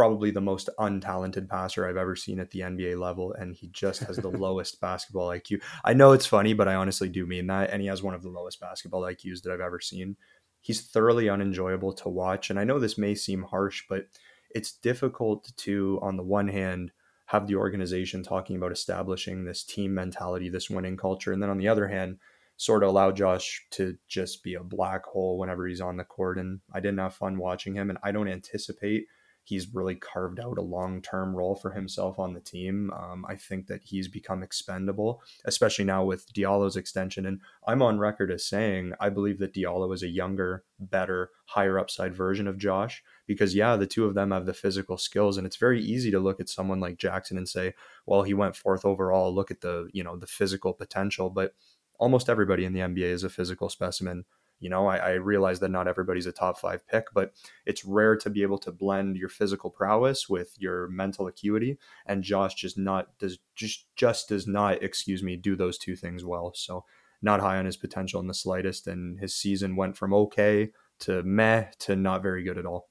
[0.00, 4.00] probably the most untalented passer I've ever seen at the NBA level, and he just
[4.04, 5.60] has the lowest basketball IQ.
[5.84, 7.68] I know it's funny, but I honestly do mean that.
[7.68, 10.16] And he has one of the lowest basketball IQs that I've ever seen.
[10.62, 12.48] He's thoroughly unenjoyable to watch.
[12.48, 14.06] And I know this may seem harsh, but
[14.54, 16.92] it's difficult to, on the one hand,
[17.26, 21.34] have the organization talking about establishing this team mentality, this winning culture.
[21.34, 22.16] And then on the other hand,
[22.56, 26.38] sort of allow Josh to just be a black hole whenever he's on the court.
[26.38, 27.90] And I didn't have fun watching him.
[27.90, 29.04] And I don't anticipate
[29.50, 32.92] he's really carved out a long term role for himself on the team.
[32.92, 37.26] Um, I think that he's become expendable, especially now with Diallo's extension.
[37.26, 41.80] And I'm on record as saying I believe that Diallo is a younger, better, higher
[41.80, 45.36] upside version of Josh because, yeah, the two of them have the physical skills.
[45.36, 47.74] And it's very easy to look at someone like Jackson and say,
[48.06, 49.34] well, he went fourth overall.
[49.34, 51.28] Look at the, you know, the physical potential.
[51.28, 51.54] But
[51.98, 54.26] almost everybody in the NBA is a physical specimen.
[54.60, 57.32] You know, I, I, realize that not everybody's a top five pick, but
[57.64, 61.78] it's rare to be able to blend your physical prowess with your mental acuity.
[62.04, 66.24] And Josh just not does just just does not, excuse me, do those two things
[66.24, 66.52] well.
[66.54, 66.84] So
[67.22, 68.86] not high on his potential in the slightest.
[68.86, 70.70] And his season went from okay
[71.00, 72.88] to meh to not very good at all.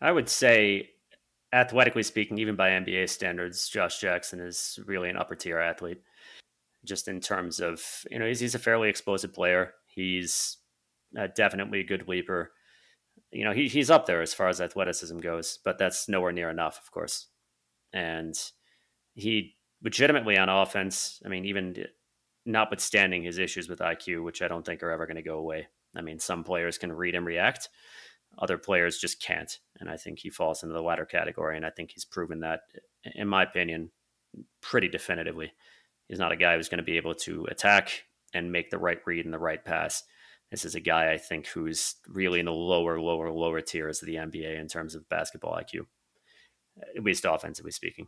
[0.00, 0.90] I would say
[1.52, 6.02] athletically speaking, even by NBA standards, Josh Jackson is really an upper tier athlete.
[6.84, 9.74] Just in terms of, you know, he's, he's a fairly explosive player.
[9.86, 10.56] He's
[11.18, 12.52] uh, definitely a good leaper.
[13.30, 16.50] You know, he, he's up there as far as athleticism goes, but that's nowhere near
[16.50, 17.28] enough, of course.
[17.92, 18.38] And
[19.14, 21.84] he legitimately on offense, I mean, even
[22.44, 25.68] notwithstanding his issues with IQ, which I don't think are ever going to go away.
[25.94, 27.68] I mean, some players can read and react,
[28.38, 29.58] other players just can't.
[29.78, 31.56] And I think he falls into the latter category.
[31.56, 32.60] And I think he's proven that,
[33.14, 33.90] in my opinion,
[34.60, 35.52] pretty definitively.
[36.08, 38.98] He's not a guy who's going to be able to attack and make the right
[39.06, 40.02] read and the right pass.
[40.52, 44.06] This is a guy I think who's really in the lower, lower, lower tiers of
[44.06, 45.86] the NBA in terms of basketball IQ,
[46.94, 48.06] at least offensively speaking.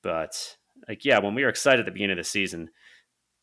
[0.00, 0.56] But
[0.88, 2.70] like, yeah, when we were excited at the beginning of the season,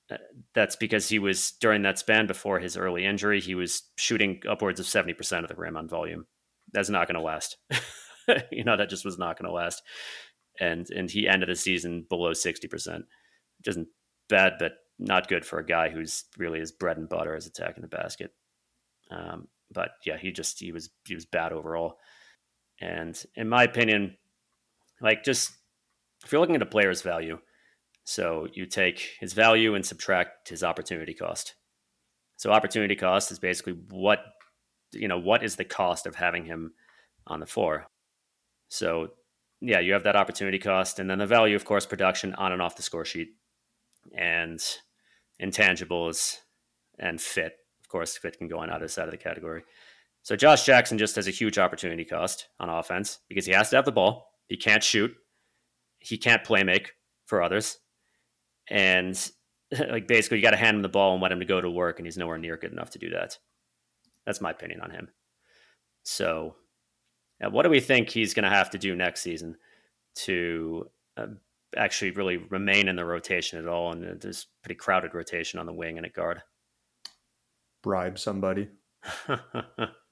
[0.09, 0.15] uh,
[0.55, 4.79] that's because he was during that span before his early injury, he was shooting upwards
[4.79, 6.25] of 70% of the rim on volume.
[6.71, 7.57] That's not going to last.
[8.49, 9.83] you know, that just was not going to last.
[10.57, 12.69] And and he ended the season below 60%.
[12.71, 13.89] Which isn't
[14.29, 17.81] bad, but not good for a guy who's really his bread and butter is attacking
[17.81, 18.33] the basket.
[19.09, 21.97] Um, but yeah, he just he was he was bad overall.
[22.79, 24.17] And in my opinion,
[25.01, 25.51] like just
[26.23, 27.39] if you're looking at a player's value,
[28.03, 31.55] so you take his value and subtract his opportunity cost.
[32.37, 34.19] So opportunity cost is basically what
[34.93, 36.73] you know what is the cost of having him
[37.27, 37.87] on the floor.
[38.69, 39.09] So
[39.61, 42.61] yeah, you have that opportunity cost, and then the value, of course, production on and
[42.61, 43.29] off the score sheet.
[44.17, 44.59] And
[45.41, 46.37] intangibles,
[46.99, 47.57] and fit.
[47.81, 49.63] Of course, fit can go on either side of the category.
[50.23, 53.75] So Josh Jackson just has a huge opportunity cost on offense because he has to
[53.75, 54.27] have the ball.
[54.47, 55.11] He can't shoot.
[55.99, 56.93] He can't play make
[57.25, 57.79] for others.
[58.69, 59.19] And
[59.89, 61.69] like basically you got to hand him the ball and let him to go to
[61.69, 63.37] work and he's nowhere near good enough to do that.
[64.25, 65.07] That's my opinion on him.
[66.03, 66.55] So
[67.43, 69.57] uh, what do we think he's going to have to do next season
[70.13, 71.27] to uh,
[71.75, 73.91] actually really remain in the rotation at all.
[73.91, 76.41] And there's pretty crowded rotation on the wing and at guard.
[77.83, 78.69] Bribe somebody.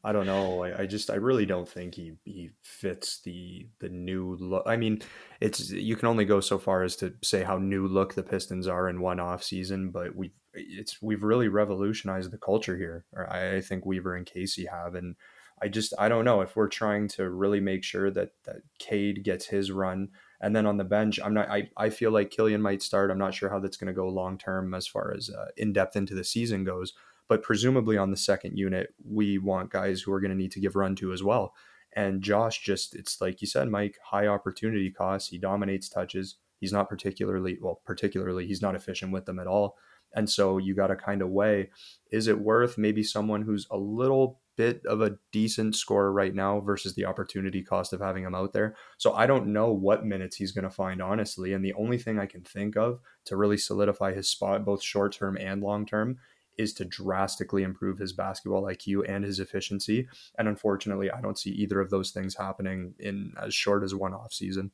[0.04, 0.64] I don't know.
[0.64, 4.64] I, I, just I really don't think he he fits the the new look.
[4.66, 5.02] I mean,
[5.42, 8.68] it's you can only go so far as to say how new look the Pistons
[8.68, 13.06] are in one off season, but we it's we've really revolutionized the culture here.
[13.14, 15.16] Or I, I think Weaver and Casey have, and
[15.62, 19.24] I just I don't know if we're trying to really make sure that that Cade
[19.24, 20.10] gets his run,
[20.42, 21.50] and then on the bench, I'm not.
[21.50, 23.12] I I feel like Killian might start.
[23.12, 25.74] I'm not sure how that's going to go long term as far as uh, in
[25.74, 26.94] depth into the season goes
[27.30, 30.60] but presumably on the second unit, we want guys who are going to need to
[30.60, 31.54] give run to as well.
[31.94, 35.30] And Josh just, it's like you said, Mike, high opportunity costs.
[35.30, 36.36] He dominates touches.
[36.60, 39.78] He's not particularly, well, particularly, he's not efficient with them at all.
[40.14, 41.70] And so you got to kind of weigh
[42.12, 46.60] is it worth maybe someone who's a little bit of a decent scorer right now
[46.60, 48.76] versus the opportunity cost of having him out there?
[48.98, 51.54] So I don't know what minutes he's going to find, honestly.
[51.54, 55.14] And the only thing I can think of to really solidify his spot, both short
[55.14, 56.18] term and long term,
[56.58, 60.10] is to drastically improve his basketball IQ and his efficiency.
[60.38, 64.14] And unfortunately, I don't see either of those things happening in as short as one
[64.14, 64.72] off season.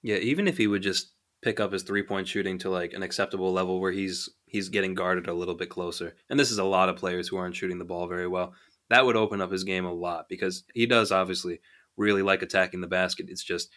[0.00, 1.12] Yeah, even if he would just
[1.42, 4.94] pick up his three point shooting to like an acceptable level where he's he's getting
[4.94, 6.14] guarded a little bit closer.
[6.30, 8.54] And this is a lot of players who aren't shooting the ball very well.
[8.92, 11.60] That would open up his game a lot because he does obviously
[11.96, 13.30] really like attacking the basket.
[13.30, 13.70] It's just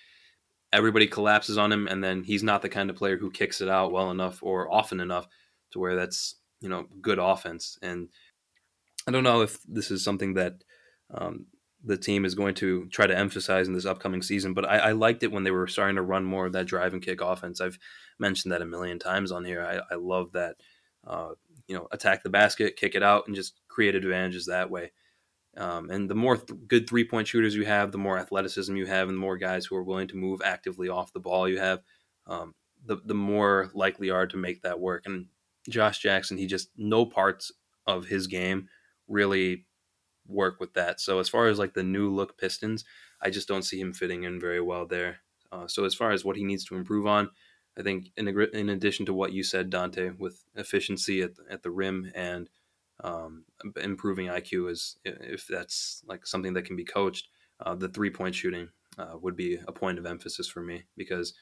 [0.74, 3.70] everybody collapses on him and then he's not the kind of player who kicks it
[3.70, 5.26] out well enough or often enough
[5.72, 7.80] to where that's you know good offense.
[7.82, 8.10] And
[9.08, 10.66] I don't know if this is something that
[11.14, 11.46] um,
[11.82, 14.54] the team is going to try to emphasize in this upcoming season.
[14.54, 16.92] But I, I, liked it when they were starting to run more of that drive
[16.92, 17.62] and kick offense.
[17.62, 17.80] I've
[18.20, 19.64] mentioned that a million times on here.
[19.64, 20.58] I, I love that.
[21.08, 21.36] Uh,
[21.68, 24.92] you know, attack the basket, kick it out, and just create advantages that way.
[25.58, 28.86] Um, and the more th- good three point shooters you have, the more athleticism you
[28.86, 31.60] have, and the more guys who are willing to move actively off the ball you
[31.60, 31.82] have,
[32.28, 32.54] um,
[32.86, 35.04] the the more likely are to make that work.
[35.06, 35.28] And
[35.70, 37.52] Josh Jackson, he just no parts
[37.88, 38.68] of his game
[39.08, 39.66] really
[40.28, 41.00] work with that.
[41.00, 42.84] So as far as like the new look Pistons,
[43.22, 45.18] I just don't see him fitting in very well there.
[45.52, 47.30] Uh, so as far as what he needs to improve on,
[47.78, 51.72] I think in, in addition to what you said, Dante, with efficiency at, at the
[51.72, 52.50] rim and
[53.04, 53.44] um,
[53.82, 57.28] improving IQ is if that's like something that can be coached,
[57.60, 61.34] uh, the three point shooting uh, would be a point of emphasis for me because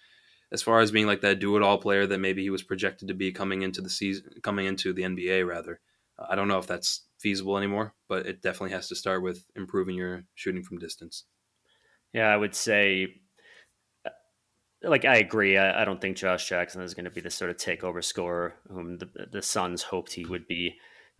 [0.51, 3.07] as far as being like that do it all player that maybe he was projected
[3.07, 5.79] to be coming into the season, coming into the NBA rather.
[6.17, 9.45] Uh, I don't know if that's feasible anymore, but it definitely has to start with
[9.55, 11.25] improving your shooting from distance.
[12.13, 13.21] Yeah, I would say,
[14.05, 14.09] uh,
[14.83, 15.57] like, I agree.
[15.57, 18.55] I, I don't think Josh Jackson is going to be the sort of takeover scorer
[18.69, 20.75] whom the, the Suns hoped he would be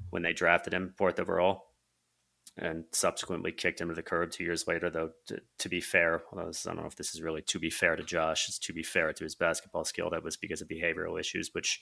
[0.09, 1.63] when they drafted him fourth overall
[2.57, 4.89] and subsequently kicked him to the curb two years later.
[4.89, 7.95] Though, to, to be fair, I don't know if this is really to be fair
[7.95, 8.47] to Josh.
[8.47, 10.09] It's to be fair to his basketball skill.
[10.11, 11.81] That was because of behavioral issues, which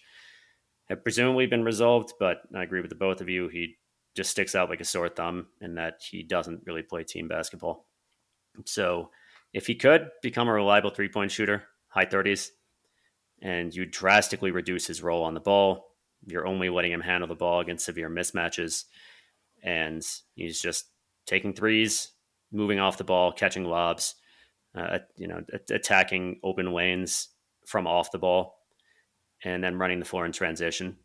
[0.88, 2.14] have presumably been resolved.
[2.20, 3.50] But I agree with the both of you.
[3.50, 3.76] He
[4.16, 7.88] just sticks out like a sore thumb in that he doesn't really play team basketball.
[8.66, 9.10] So,
[9.54, 12.50] if he could become a reliable three point shooter, high 30s,
[13.42, 15.91] and you drastically reduce his role on the ball,
[16.26, 18.86] you're only letting him handle the ball against severe mismatches
[19.64, 20.06] and
[20.36, 20.88] he's just
[21.26, 22.10] taking threes,
[22.52, 24.16] moving off the ball, catching lobs,
[24.76, 27.30] uh, you know, attacking open lanes
[27.66, 28.58] from off the ball,
[29.44, 30.98] and then running the floor in transition.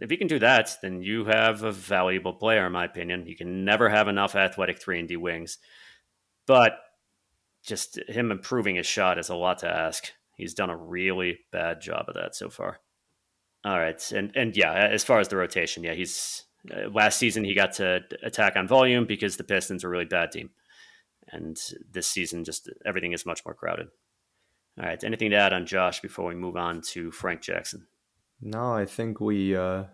[0.00, 3.26] If you can do that, then you have a valuable player, in my opinion.
[3.26, 5.58] You can never have enough athletic three and D wings,
[6.46, 6.78] but
[7.62, 10.12] just him improving his shot is a lot to ask.
[10.36, 12.80] He's done a really bad job of that so far.
[13.64, 17.44] All right, and and yeah, as far as the rotation, yeah, he's uh, last season,
[17.44, 20.50] he got to attack on volume because the Pistons were really bad team.
[21.28, 21.58] And
[21.90, 23.88] this season, just everything is much more crowded.
[24.78, 25.02] All right.
[25.02, 27.86] Anything to add on Josh before we move on to Frank Jackson?
[28.40, 29.84] No, I think we uh,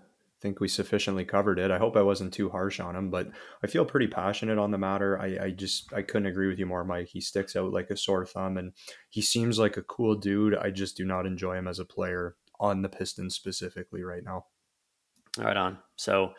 [0.40, 1.70] think we sufficiently covered it.
[1.70, 3.28] I hope I wasn't too harsh on him, but
[3.62, 5.20] I feel pretty passionate on the matter.
[5.20, 7.08] I, I just I couldn't agree with you more, Mike.
[7.08, 8.72] He sticks out like a sore thumb, and
[9.10, 10.54] he seems like a cool dude.
[10.54, 14.46] I just do not enjoy him as a player on the Pistons specifically right now.
[15.36, 15.78] Right on.
[15.96, 16.32] So,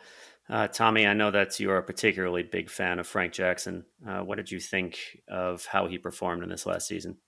[0.48, 3.84] uh, Tommy, I know that you're a particularly big fan of Frank Jackson.
[4.06, 7.18] Uh, what did you think of how he performed in this last season?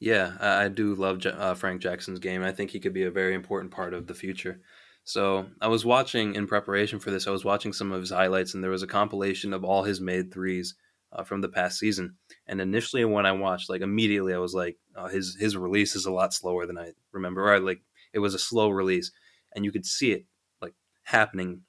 [0.00, 2.44] Yeah, I do love uh, Frank Jackson's game.
[2.44, 4.60] I think he could be a very important part of the future.
[5.02, 7.26] So I was watching in preparation for this.
[7.26, 10.00] I was watching some of his highlights, and there was a compilation of all his
[10.00, 10.76] made threes
[11.12, 12.16] uh, from the past season.
[12.46, 16.06] And initially, when I watched, like immediately, I was like, oh, his his release is
[16.06, 17.42] a lot slower than I remember.
[17.42, 17.80] Right, like
[18.12, 19.10] it was a slow release,
[19.54, 20.26] and you could see it
[20.60, 21.62] like happening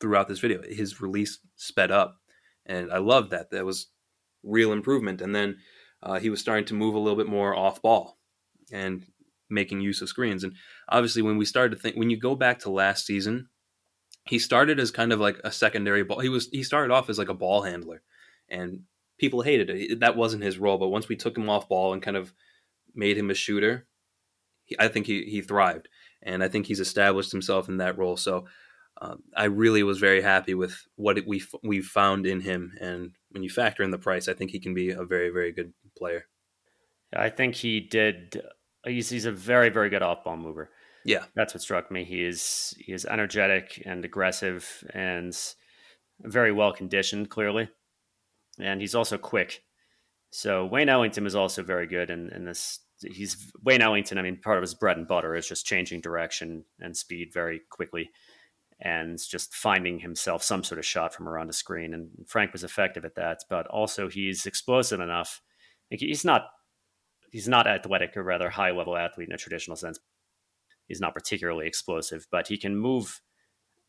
[0.00, 0.62] throughout this video.
[0.62, 2.16] His release sped up,
[2.64, 3.50] and I loved that.
[3.50, 3.88] That was
[4.42, 5.20] real improvement.
[5.20, 5.56] And then
[6.02, 8.18] uh, he was starting to move a little bit more off ball
[8.72, 9.04] and
[9.50, 10.44] making use of screens.
[10.44, 10.54] And
[10.88, 13.48] obviously, when we started to think, when you go back to last season,
[14.24, 16.20] he started as kind of like a secondary ball.
[16.20, 18.02] He was he started off as like a ball handler,
[18.48, 18.80] and
[19.18, 20.00] people hated it.
[20.00, 20.78] That wasn't his role.
[20.78, 22.32] But once we took him off ball and kind of
[22.94, 23.86] made him a shooter,
[24.66, 25.88] he, I think he he thrived,
[26.22, 28.16] and I think he's established himself in that role.
[28.16, 28.46] So.
[28.98, 33.10] Um, I really was very happy with what it, we we found in him, and
[33.28, 35.74] when you factor in the price, I think he can be a very very good
[35.98, 36.24] player.
[37.14, 38.40] I think he did.
[38.86, 40.70] He's he's a very very good off ball mover.
[41.04, 42.04] Yeah, that's what struck me.
[42.04, 45.36] He is he is energetic and aggressive and
[46.20, 47.68] very well conditioned, clearly,
[48.58, 49.62] and he's also quick.
[50.30, 52.80] So Wayne Ellington is also very good in, in this.
[53.00, 54.18] He's Wayne Ellington.
[54.18, 57.60] I mean, part of his bread and butter is just changing direction and speed very
[57.70, 58.10] quickly,
[58.80, 61.94] and just finding himself some sort of shot from around the screen.
[61.94, 63.40] And Frank was effective at that.
[63.50, 65.40] But also, he's explosive enough.
[65.90, 66.42] He's not
[67.30, 69.98] he's not athletic or rather high level athlete in a traditional sense,
[70.86, 73.20] He's not particularly explosive, but he can move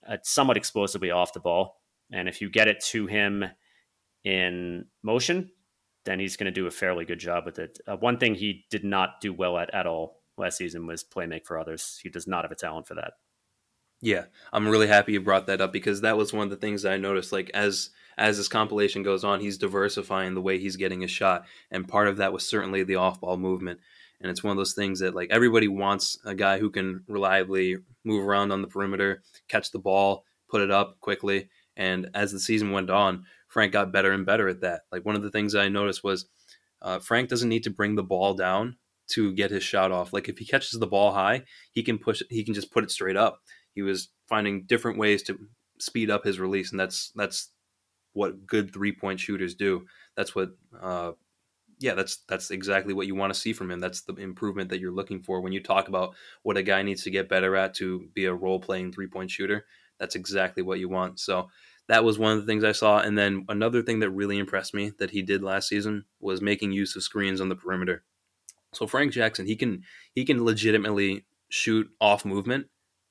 [0.08, 1.82] uh, somewhat explosively off the ball.
[2.12, 3.46] And if you get it to him
[4.24, 5.52] in motion,
[6.08, 7.80] then he's going to do a fairly good job with it.
[7.86, 11.26] Uh, one thing he did not do well at at all last season was play
[11.26, 12.00] make for others.
[12.02, 13.14] He does not have a talent for that.
[14.00, 16.86] Yeah, I'm really happy you brought that up because that was one of the things
[16.86, 17.32] I noticed.
[17.32, 21.46] Like as as this compilation goes on, he's diversifying the way he's getting a shot,
[21.72, 23.80] and part of that was certainly the off ball movement.
[24.22, 27.78] And it's one of those things that like everybody wants a guy who can reliably
[28.04, 31.50] move around on the perimeter, catch the ball, put it up quickly.
[31.76, 33.26] And as the season went on,
[33.58, 34.82] Frank got better and better at that.
[34.92, 36.28] Like one of the things I noticed was
[36.80, 38.78] uh, Frank doesn't need to bring the ball down
[39.14, 40.14] to get his shot off.
[40.14, 41.42] Like if he catches the ball high,
[41.72, 42.22] he can push.
[42.30, 43.40] He can just put it straight up.
[43.74, 45.40] He was finding different ways to
[45.80, 47.52] speed up his release, and that's that's
[48.14, 49.88] what good three point shooters do.
[50.16, 51.14] That's what uh,
[51.80, 53.80] yeah, that's that's exactly what you want to see from him.
[53.80, 57.02] That's the improvement that you're looking for when you talk about what a guy needs
[57.06, 59.66] to get better at to be a role playing three point shooter.
[60.00, 61.20] That's exactly what you want.
[61.20, 61.48] So
[61.88, 63.00] that was one of the things I saw.
[63.00, 66.72] And then another thing that really impressed me that he did last season was making
[66.72, 68.04] use of screens on the perimeter.
[68.74, 72.68] So Frank Jackson, he can he can legitimately shoot off movement.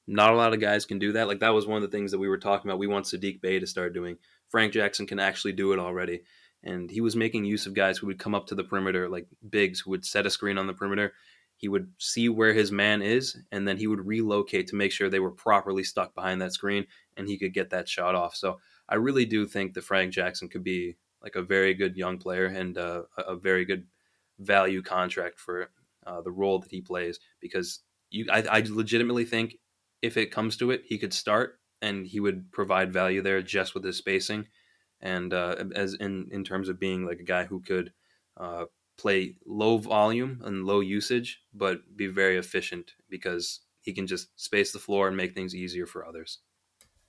[0.07, 1.27] Not a lot of guys can do that.
[1.27, 2.79] Like that was one of the things that we were talking about.
[2.79, 4.19] We want Saddiq Bey to start doing.
[4.51, 6.23] Frank Jackson can actually do it already
[6.67, 9.29] and he was making use of guys who would come up to the perimeter, like
[9.49, 11.13] bigs who would set a screen on the perimeter.
[11.57, 15.09] He would see where his man is, and then he would relocate to make sure
[15.09, 18.35] they were properly stuck behind that screen, and he could get that shot off.
[18.37, 22.19] So I really do think that Frank Jackson could be like a very good young
[22.19, 23.87] player and uh, a very good
[24.39, 25.71] value contract for
[26.07, 29.57] uh, the role that he plays because you, I, I legitimately think
[30.03, 33.75] if it comes to it, he could start and he would provide value there just
[33.75, 34.47] with his spacing
[35.01, 37.93] and uh, as in in terms of being like a guy who could
[38.37, 38.65] uh,
[38.97, 44.73] play low volume and low usage, but be very efficient because he can just space
[44.73, 46.41] the floor and make things easier for others.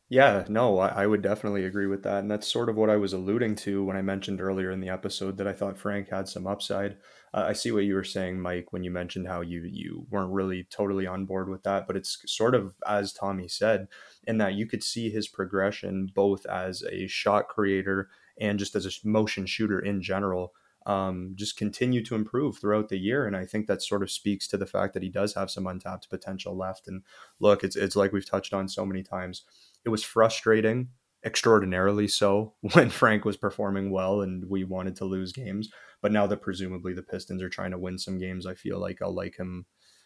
[0.10, 2.20] Yeah, no, I, would definitely agree with that.
[2.20, 4.88] And that's sort of what I was alluding to when I mentioned earlier in the
[4.88, 6.96] episode that I thought Frank had some upside.
[7.34, 10.32] Uh, I see what you were saying, Mike, when you mentioned how you you weren't
[10.32, 13.90] really totally on board with that, but it's sort of as Tommy said,
[14.26, 18.08] in that you could see his progression both as a shot creator
[18.40, 20.54] and just as a motion shooter in general.
[20.88, 23.28] Um, just continue to improve throughout the year.
[23.28, 25.68] And I think that sort of speaks to the fact that he does have some
[25.68, 26.88] untapped potential left.
[26.88, 27.04] And
[27.42, 29.44] look, it's it's like we've touched on so many times
[29.88, 30.90] it was frustrating,
[31.26, 35.70] extraordinarily so, when Frank was performing well and we wanted to lose games.
[36.02, 39.02] But now that presumably the Pistons are trying to win some games, I feel like
[39.02, 39.66] I'll like him,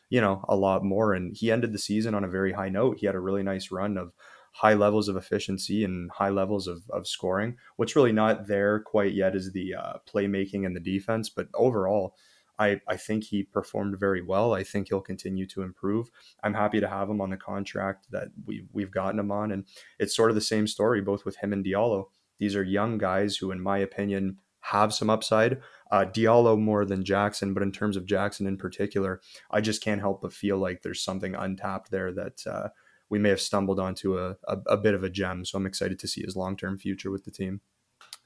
[0.10, 1.14] you know, a lot more.
[1.14, 2.98] And he ended the season on a very high note.
[3.00, 4.14] He had a really nice run of
[4.52, 7.58] high levels of efficiency and high levels of, of scoring.
[7.78, 11.30] What's really not there quite yet is the uh, playmaking and the defense.
[11.30, 12.16] But overall,
[12.60, 14.54] I, I think he performed very well.
[14.54, 16.12] I think he'll continue to improve.
[16.44, 19.52] I'm happy to have him on the contract that we, we've gotten him on.
[19.52, 19.66] And
[20.00, 22.06] it's sort of the same story, both with him and Diallo.
[22.38, 25.60] These are young guys who, in my opinion, have some upside.
[25.92, 30.02] Uh, Diallo more than Jackson, but in terms of Jackson in particular, I just can't
[30.02, 32.70] help but feel like there's something untapped there that uh,
[33.12, 35.46] we may have stumbled onto a, a, a, bit of a gem.
[35.46, 37.60] So I'm excited to see his long term future with the team.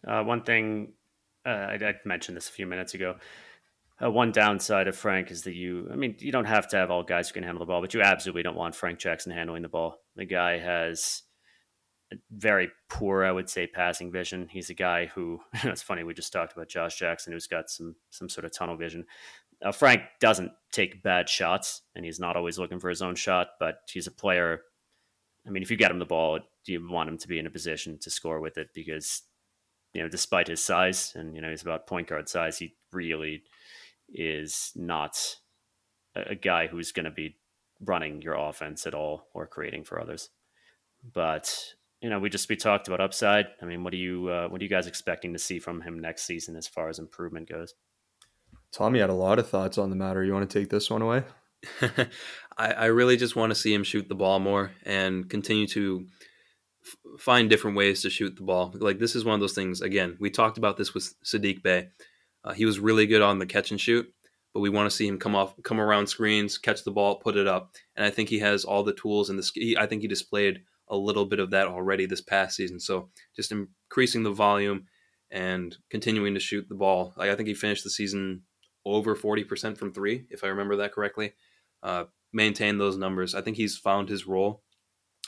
[0.07, 0.93] Uh, one thing
[1.45, 3.15] uh, I, I, mentioned this a few minutes ago.
[4.01, 6.91] Uh, one downside of Frank is that you, I mean, you don't have to have
[6.91, 9.63] all guys who can handle the ball, but you absolutely don't want Frank Jackson handling
[9.63, 10.01] the ball.
[10.15, 11.23] The guy has
[12.29, 14.47] very poor, I would say, passing vision.
[14.51, 17.95] He's a guy who, it's funny, we just talked about Josh Jackson, who's got some
[18.11, 19.05] some sort of tunnel vision.
[19.63, 23.47] Uh, Frank doesn't take bad shots, and he's not always looking for his own shot,
[23.59, 24.61] but he's a player.
[25.47, 27.51] I mean, if you get him the ball, you want him to be in a
[27.51, 29.21] position to score with it because,
[29.93, 33.43] you know, despite his size, and, you know, he's about point guard size, he really
[34.09, 35.37] is not
[36.15, 37.37] a guy who's going to be
[37.81, 40.29] running your offense at all or creating for others.
[41.13, 43.47] but you know, we just we talked about upside.
[43.61, 45.99] I mean, what are you uh, what are you guys expecting to see from him
[45.99, 47.73] next season as far as improvement goes?
[48.71, 50.23] Tommy had a lot of thoughts on the matter.
[50.23, 51.23] You want to take this one away?
[52.57, 56.05] I, I, really just want to see him shoot the ball more and continue to
[56.85, 58.73] f- find different ways to shoot the ball.
[58.75, 59.81] Like this is one of those things.
[59.81, 61.89] Again, we talked about this with Saddiq Bey.
[62.43, 64.07] Uh, he was really good on the catch and shoot,
[64.53, 67.35] but we want to see him come off, come around screens, catch the ball, put
[67.35, 67.73] it up.
[67.95, 69.77] And I think he has all the tools and the.
[69.79, 72.79] I think he displayed a little bit of that already this past season.
[72.79, 74.85] So just increasing the volume
[75.31, 77.13] and continuing to shoot the ball.
[77.17, 78.43] Like I think he finished the season
[78.85, 81.33] over 40% from three, if I remember that correctly.
[81.85, 83.35] Uh, maintain those numbers.
[83.35, 84.63] I think he's found his role.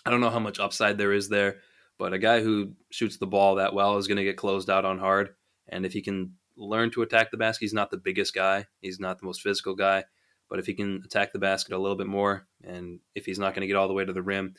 [0.06, 1.60] I don't know how much upside there is there,
[2.00, 4.84] but a guy who shoots the ball that well is going to get closed out
[4.84, 5.36] on hard.
[5.70, 9.00] And if he can learn to attack the basket, he's not the biggest guy, he's
[9.00, 10.06] not the most physical guy.
[10.50, 13.54] But if he can attack the basket a little bit more, and if he's not
[13.54, 14.56] going to get all the way to the rim,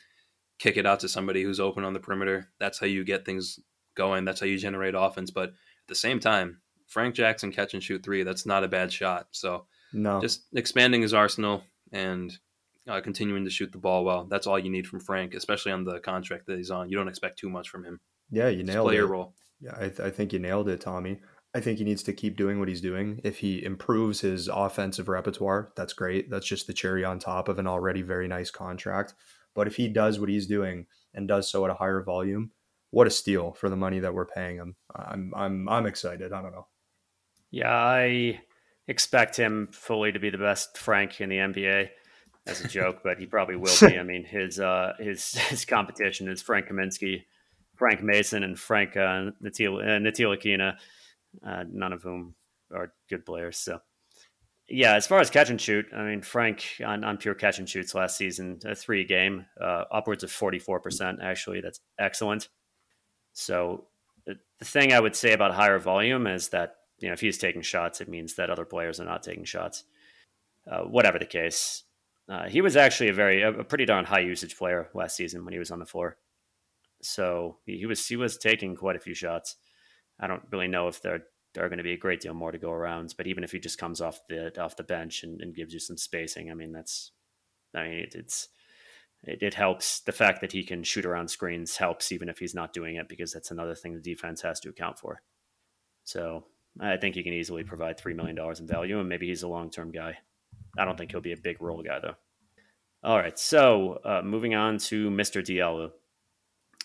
[0.57, 2.49] kick it out to somebody who's open on the perimeter.
[2.59, 3.59] That's how you get things
[3.95, 4.23] going.
[4.23, 5.31] That's how you generate offense.
[5.31, 5.55] But at
[5.87, 9.27] the same time, Frank Jackson catch and shoot three, that's not a bad shot.
[9.31, 12.37] So no, just expanding his arsenal and
[12.87, 14.25] uh, continuing to shoot the ball well.
[14.25, 16.89] That's all you need from Frank, especially on the contract that he's on.
[16.89, 17.99] You don't expect too much from him.
[18.31, 18.97] Yeah, you nailed play it.
[18.97, 19.33] Your role.
[19.61, 21.19] Yeah, I, th- I think you nailed it, Tommy.
[21.53, 23.21] I think he needs to keep doing what he's doing.
[23.23, 26.29] If he improves his offensive repertoire, that's great.
[26.29, 29.15] That's just the cherry on top of an already very nice contract.
[29.55, 32.51] But if he does what he's doing and does so at a higher volume,
[32.91, 34.75] what a steal for the money that we're paying him.
[34.95, 36.31] I'm I'm I'm excited.
[36.33, 36.67] I don't know.
[37.51, 38.41] Yeah, I
[38.89, 41.89] expect him fully to be the best Frank in the NBA
[42.47, 43.97] as a joke, but he probably will be.
[43.99, 47.23] I mean, his uh, his his competition is Frank Kaminsky,
[47.75, 52.35] Frank Mason, and Frank uh, Ntilikina, uh, uh, none of whom
[52.73, 53.57] are good players.
[53.57, 53.79] So,
[54.67, 57.69] yeah, as far as catch and shoot, I mean, Frank on, on pure catch and
[57.69, 61.23] shoots last season, a three game, uh, upwards of 44%.
[61.23, 62.49] Actually, that's excellent.
[63.33, 63.85] So,
[64.25, 67.37] the, the thing I would say about higher volume is that, you know, if he's
[67.37, 69.83] taking shots, it means that other players are not taking shots.
[70.69, 71.83] Uh, whatever the case,
[72.27, 75.43] uh, he was actually a very, a, a pretty darn high usage player last season
[75.43, 76.17] when he was on the floor.
[77.01, 79.55] So he, he was, he was taking quite a few shots.
[80.19, 81.23] I don't really know if they're
[81.53, 83.13] there are going to be a great deal more to go around.
[83.17, 85.79] But even if he just comes off the off the bench and, and gives you
[85.79, 87.11] some spacing, I mean that's
[87.75, 88.49] I mean it, it's
[89.23, 90.01] it, it, helps.
[90.01, 93.09] The fact that he can shoot around screens helps, even if he's not doing it,
[93.09, 95.21] because that's another thing the defense has to account for.
[96.05, 96.45] So
[96.79, 99.47] I think he can easily provide three million dollars in value, and maybe he's a
[99.47, 100.17] long term guy.
[100.77, 102.15] I don't think he'll be a big role guy though.
[103.03, 105.41] All right, so uh, moving on to Mr.
[105.41, 105.91] Diallo.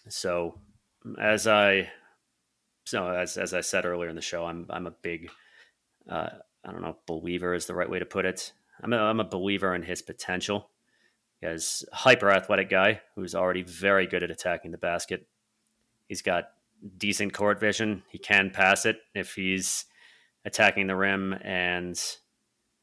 [0.08, 0.58] So
[1.20, 1.90] as I
[2.84, 5.30] so as as I said earlier in the show, I'm I'm a big
[6.08, 6.28] uh,
[6.64, 8.52] I don't know believer is the right way to put it.
[8.82, 10.70] I'm a, I'm a believer in his potential.
[11.42, 11.58] A
[11.92, 15.26] hyper athletic guy who's already very good at attacking the basket.
[16.08, 16.44] He's got
[16.98, 18.02] decent court vision.
[18.08, 19.86] He can pass it if he's
[20.44, 22.00] attacking the rim and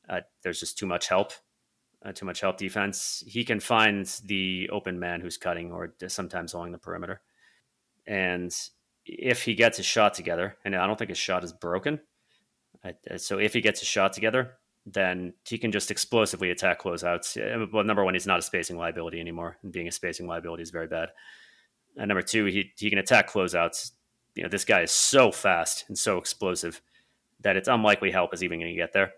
[0.09, 1.33] uh, there's just too much help,
[2.03, 3.23] uh, too much help defense.
[3.25, 7.21] He can find the open man who's cutting or sometimes along the perimeter.
[8.07, 8.51] And
[9.05, 11.99] if he gets his shot together, and I don't think his shot is broken.
[13.17, 14.53] So if he gets his shot together,
[14.85, 17.71] then he can just explosively attack closeouts.
[17.71, 20.71] Well, number one, he's not a spacing liability anymore, and being a spacing liability is
[20.71, 21.09] very bad.
[21.97, 23.91] And number two, he he can attack closeouts.
[24.35, 26.81] You know, this guy is so fast and so explosive
[27.41, 29.11] that it's unlikely help is even going to get there.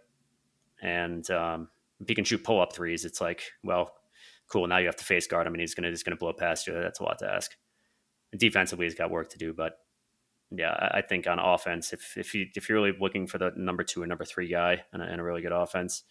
[0.82, 1.67] And um,
[1.99, 3.93] if he can shoot pull up threes, it's like, well,
[4.47, 4.65] cool.
[4.65, 6.74] Now you have to face guard him, and he's gonna just gonna blow past you.
[6.74, 7.51] That's a lot to ask
[8.38, 9.80] defensively he's got work to do, but
[10.55, 13.84] yeah, I think on offense, if if you if you're really looking for the number
[13.84, 16.03] two and number three guy and a, and a really good offense,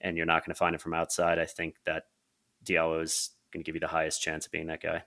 [0.00, 2.04] and you're not going to find it from outside, I think that
[2.64, 5.04] Diallo is going to give you the highest chance of being that guy.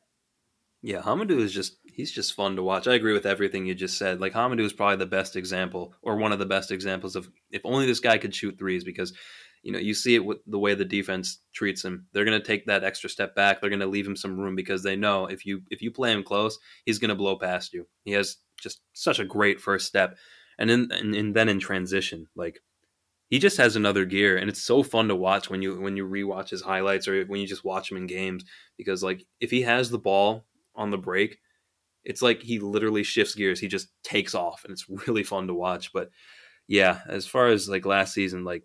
[0.85, 2.87] Yeah, Hamidou is just he's just fun to watch.
[2.87, 4.19] I agree with everything you just said.
[4.19, 7.61] Like Hamidou is probably the best example or one of the best examples of if
[7.63, 9.13] only this guy could shoot threes because
[9.63, 12.05] you know, you see it with the way the defense treats him.
[12.11, 13.61] They're going to take that extra step back.
[13.61, 16.11] They're going to leave him some room because they know if you if you play
[16.11, 17.87] him close, he's going to blow past you.
[18.03, 20.17] He has just such a great first step,
[20.59, 22.59] and then and, and then in transition, like
[23.29, 26.05] he just has another gear, and it's so fun to watch when you when you
[26.05, 28.43] rewatch his highlights or when you just watch him in games
[28.77, 31.39] because like if he has the ball on the break,
[32.03, 33.59] it's like he literally shifts gears.
[33.59, 35.93] He just takes off, and it's really fun to watch.
[35.93, 36.09] But
[36.67, 38.63] yeah, as far as like last season, like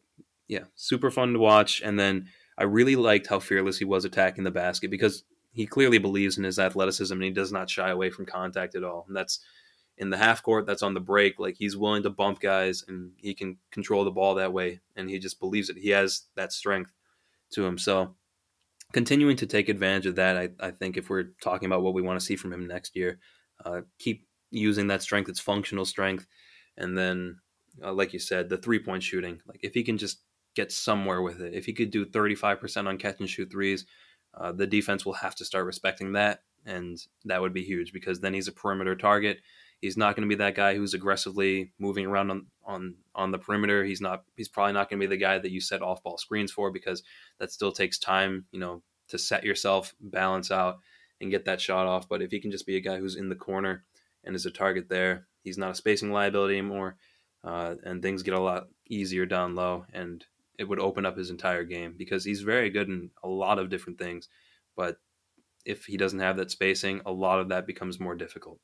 [0.49, 1.81] yeah, super fun to watch.
[1.83, 5.99] And then I really liked how fearless he was attacking the basket because he clearly
[5.99, 9.05] believes in his athleticism and he does not shy away from contact at all.
[9.07, 9.41] And that's
[9.99, 11.39] in the half court, that's on the break.
[11.39, 14.81] Like he's willing to bump guys and he can control the ball that way.
[14.97, 15.77] And he just believes it.
[15.77, 16.93] He has that strength
[17.53, 17.79] to him.
[17.79, 18.15] So
[18.93, 22.03] continuing to take advantage of that, I, I think if we're talking about what we
[22.03, 23.19] want to see from him next year,
[23.65, 26.27] uh, keep using that strength, its functional strength,
[26.77, 27.39] and then,
[27.83, 29.41] uh, like you said, the three point shooting.
[29.47, 30.23] Like if he can just
[30.55, 33.85] get somewhere with it, if he could do 35% on catch and shoot threes,
[34.35, 38.21] uh, the defense will have to start respecting that, and that would be huge because
[38.21, 39.39] then he's a perimeter target.
[39.81, 43.39] He's not going to be that guy who's aggressively moving around on, on on the
[43.39, 43.85] perimeter.
[43.85, 44.25] He's not.
[44.37, 46.71] He's probably not going to be the guy that you set off ball screens for
[46.71, 47.03] because
[47.39, 50.79] that still takes time, you know, to set yourself, balance out,
[51.21, 52.09] and get that shot off.
[52.09, 53.85] But if he can just be a guy who's in the corner
[54.25, 56.97] and is a target there, he's not a spacing liability anymore,
[57.45, 60.25] uh, and things get a lot easier down low, and
[60.59, 63.71] it would open up his entire game because he's very good in a lot of
[63.71, 64.29] different things,
[64.77, 64.97] but
[65.65, 68.59] if he doesn't have that spacing, a lot of that becomes more difficult.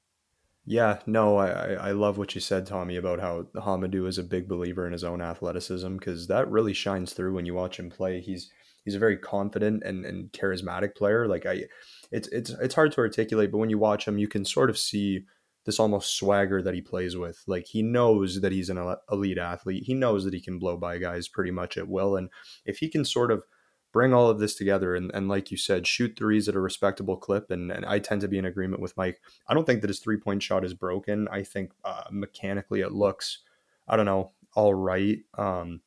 [0.66, 4.48] Yeah, no, I, I love what you said, Tommy, about how Hamidou is a big
[4.48, 8.20] believer in his own athleticism because that really shines through when you watch him play.
[8.20, 8.50] He's
[8.84, 11.28] he's a very confident and, and charismatic player.
[11.28, 11.64] Like I,
[12.10, 14.78] it's it's it's hard to articulate, but when you watch him, you can sort of
[14.78, 15.24] see
[15.66, 17.42] this almost swagger that he plays with.
[17.46, 19.84] Like he knows that he's an elite athlete.
[19.84, 22.30] He knows that he can blow by guys pretty much at will, and
[22.64, 23.42] if he can sort of
[23.94, 27.16] bring all of this together and, and like you said shoot threes at a respectable
[27.16, 27.50] clip.
[27.50, 29.20] And, and i tend to be in agreement with mike.
[29.48, 31.28] I don't think that his three point shot is broken.
[31.30, 33.38] I think uh, mechanically it looks
[33.88, 35.18] i don't know all right.
[35.38, 35.80] Um,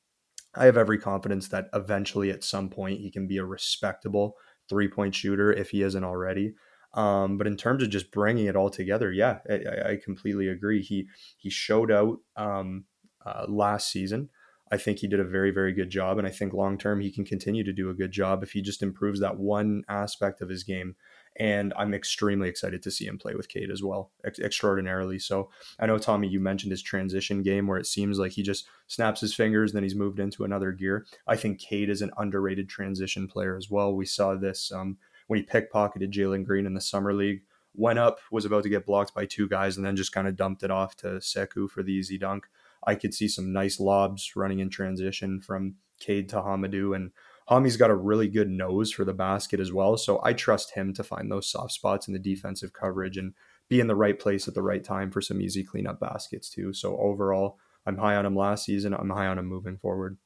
[0.56, 4.36] i have every confidence that eventually at some point he can be a respectable
[4.70, 6.56] three point shooter if he isn't already.
[6.94, 10.82] Um, but in terms of just bringing it all together yeah i, I completely agree.
[10.82, 12.86] He he showed out um,
[13.26, 14.30] uh, last season
[14.72, 16.18] I think he did a very, very good job.
[16.18, 18.62] And I think long term, he can continue to do a good job if he
[18.62, 20.96] just improves that one aspect of his game.
[21.40, 25.20] And I'm extremely excited to see him play with Cade as well, ex- extraordinarily.
[25.20, 25.50] So
[25.80, 29.22] I know, Tommy, you mentioned his transition game where it seems like he just snaps
[29.22, 31.06] his fingers, then he's moved into another gear.
[31.28, 33.94] I think Cade is an underrated transition player as well.
[33.94, 34.98] We saw this um,
[35.28, 37.44] when he pickpocketed Jalen Green in the Summer League
[37.78, 40.36] went up, was about to get blocked by two guys, and then just kind of
[40.36, 42.48] dumped it off to Sekou for the easy dunk.
[42.86, 46.96] I could see some nice lobs running in transition from Cade to Hamidou.
[46.96, 47.12] And
[47.48, 49.98] Hami's got a really good nose for the basket as well.
[49.98, 53.34] So I trust him to find those soft spots in the defensive coverage and
[53.70, 56.74] be in the right place at the right time for some easy cleanup baskets too.
[56.74, 58.94] So overall, I'm high on him last season.
[58.94, 60.18] I'm high on him moving forward.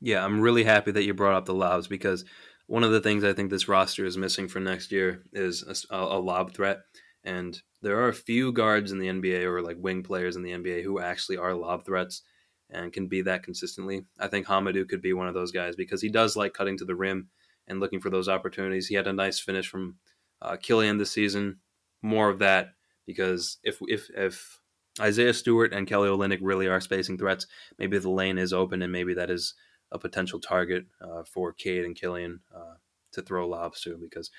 [0.00, 2.24] Yeah, I'm really happy that you brought up the lobs because
[2.66, 5.96] one of the things I think this roster is missing for next year is a,
[5.96, 6.80] a lob threat.
[7.28, 10.52] And there are a few guards in the NBA or like wing players in the
[10.52, 12.22] NBA who actually are lob threats
[12.70, 14.06] and can be that consistently.
[14.18, 16.86] I think Hamidou could be one of those guys because he does like cutting to
[16.86, 17.28] the rim
[17.66, 18.86] and looking for those opportunities.
[18.86, 19.96] He had a nice finish from
[20.40, 21.58] uh, Killian this season.
[22.00, 22.70] More of that
[23.06, 24.58] because if if if
[24.98, 27.46] Isaiah Stewart and Kelly Olynyk really are spacing threats,
[27.78, 29.54] maybe the lane is open and maybe that is
[29.92, 32.76] a potential target uh, for Cade and Killian uh,
[33.12, 34.30] to throw lobs to because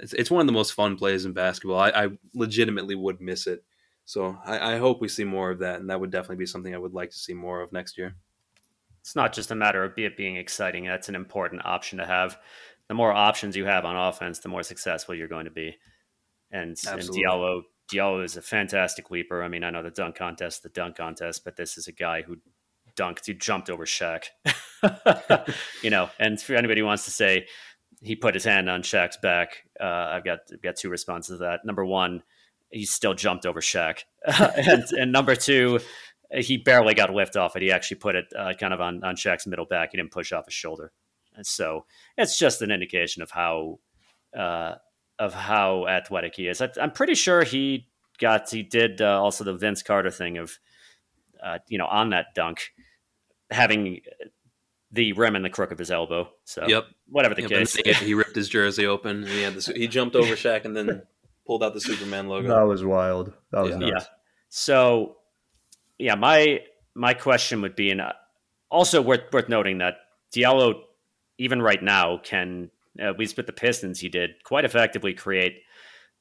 [0.00, 1.78] it's, it's one of the most fun plays in basketball.
[1.78, 3.64] I, I legitimately would miss it.
[4.04, 6.74] So I, I, hope we see more of that, and that would definitely be something
[6.74, 8.16] I would like to see more of next year.
[9.00, 10.84] It's not just a matter of it being exciting.
[10.84, 12.36] That's an important option to have.
[12.88, 15.76] The more options you have on offense, the more successful you're going to be.
[16.50, 19.42] And, and Diallo, Diallo is a fantastic leaper.
[19.42, 22.22] I mean, I know the dunk contest, the dunk contest, but this is a guy
[22.22, 22.38] who
[22.96, 24.24] dunked, he jumped over Shaq.
[25.82, 27.46] you know, and for anybody who wants to say
[28.02, 29.64] he put his hand on Shaq's back.
[29.82, 31.64] Uh, I've got I've got two responses to that.
[31.64, 32.22] Number one,
[32.70, 35.80] he still jumped over Shaq, and, and, number two,
[36.32, 37.62] he barely got a lift off it.
[37.62, 39.90] He actually put it uh, kind of on on Shaq's middle back.
[39.92, 40.92] He didn't push off his shoulder,
[41.34, 43.80] and so it's just an indication of how
[44.36, 44.76] uh,
[45.18, 46.60] of how athletic he is.
[46.60, 50.58] I, am pretty sure he got he did uh, also the Vince Carter thing of
[51.42, 52.72] uh, you know on that dunk
[53.50, 54.00] having
[54.92, 56.28] the rim and the crook of his elbow.
[56.44, 59.24] So yep, whatever the yep, case, he ripped his jersey open.
[59.24, 59.66] And he had this.
[59.66, 61.02] He jumped over Shaq and then
[61.46, 62.48] pulled out the Superman logo.
[62.48, 63.32] That was wild.
[63.50, 63.78] That was yeah.
[63.78, 63.92] Nuts.
[63.94, 64.04] yeah.
[64.50, 65.16] So
[65.98, 66.60] yeah, my
[66.94, 68.12] my question would be, and uh,
[68.70, 69.94] also worth worth noting that
[70.34, 70.82] Diallo,
[71.38, 75.62] even right now, can at least with the Pistons, he did quite effectively create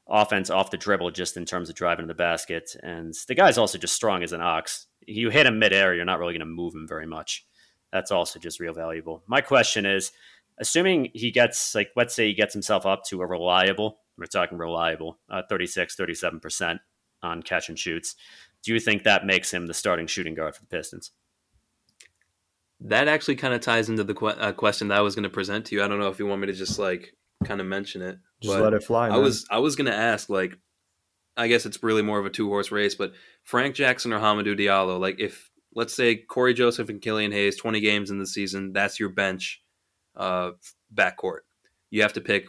[0.10, 2.76] offense off the dribble just in terms of driving to the basket.
[2.82, 4.88] And the guy's also just strong as an ox.
[5.06, 7.46] You hit him midair, you're not really going to move him very much
[7.92, 9.24] that's also just real valuable.
[9.28, 10.12] My question is
[10.58, 14.58] assuming he gets, like, let's say he gets himself up to a reliable, we're talking
[14.58, 16.80] reliable, uh, 36, 37%
[17.24, 18.16] on catch and shoots.
[18.64, 21.12] Do you think that makes him the starting shooting guard for the Pistons?
[22.80, 25.30] That actually kind of ties into the que- uh, question that I was going to
[25.30, 25.84] present to you.
[25.84, 28.18] I don't know if you want me to just like kind of mention it.
[28.42, 29.10] Just let it fly.
[29.10, 29.18] Man.
[29.18, 30.58] I was I was going to ask like,
[31.38, 33.14] I guess it's really more of a two horse race, but
[33.44, 37.80] Frank Jackson or Hamidou Diallo, like if let's say Cory Joseph and Killian Hayes, 20
[37.80, 39.62] games in the season, that's your bench
[40.16, 40.52] uh,
[40.94, 41.40] backcourt.
[41.90, 42.46] you have to pick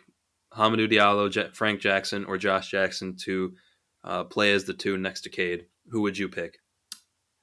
[0.57, 3.55] Hamidou Diallo, Frank Jackson, or Josh Jackson to
[4.05, 6.59] uh, play as the two next to Cade, who would you pick?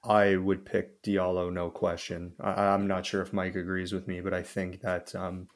[0.04, 2.34] I would pick Diallo, no question.
[2.40, 5.48] I, am not sure if Mike agrees with me, but I think that um,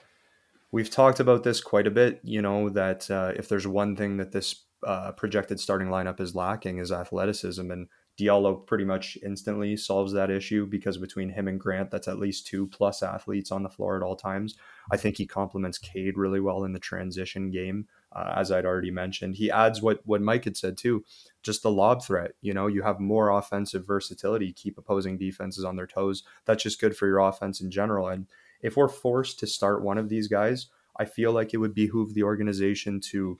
[0.72, 2.20] we've talked about this quite a bit.
[2.24, 6.36] You know that uh, if there's one thing that this uh, projected starting lineup is
[6.36, 7.88] lacking is athleticism, and
[8.20, 12.46] Diallo pretty much instantly solves that issue because between him and Grant, that's at least
[12.46, 14.56] two plus athletes on the floor at all times.
[14.92, 18.92] I think he complements Cade really well in the transition game, uh, as I'd already
[18.92, 19.36] mentioned.
[19.36, 21.04] He adds what what Mike had said too,
[21.42, 22.34] just the lob threat.
[22.42, 26.24] You know, you have more offensive versatility, keep opposing defenses on their toes.
[26.46, 28.08] That's just good for your offense in general.
[28.08, 28.28] And
[28.62, 32.14] if we're forced to start one of these guys, I feel like it would behoove
[32.14, 33.40] the organization to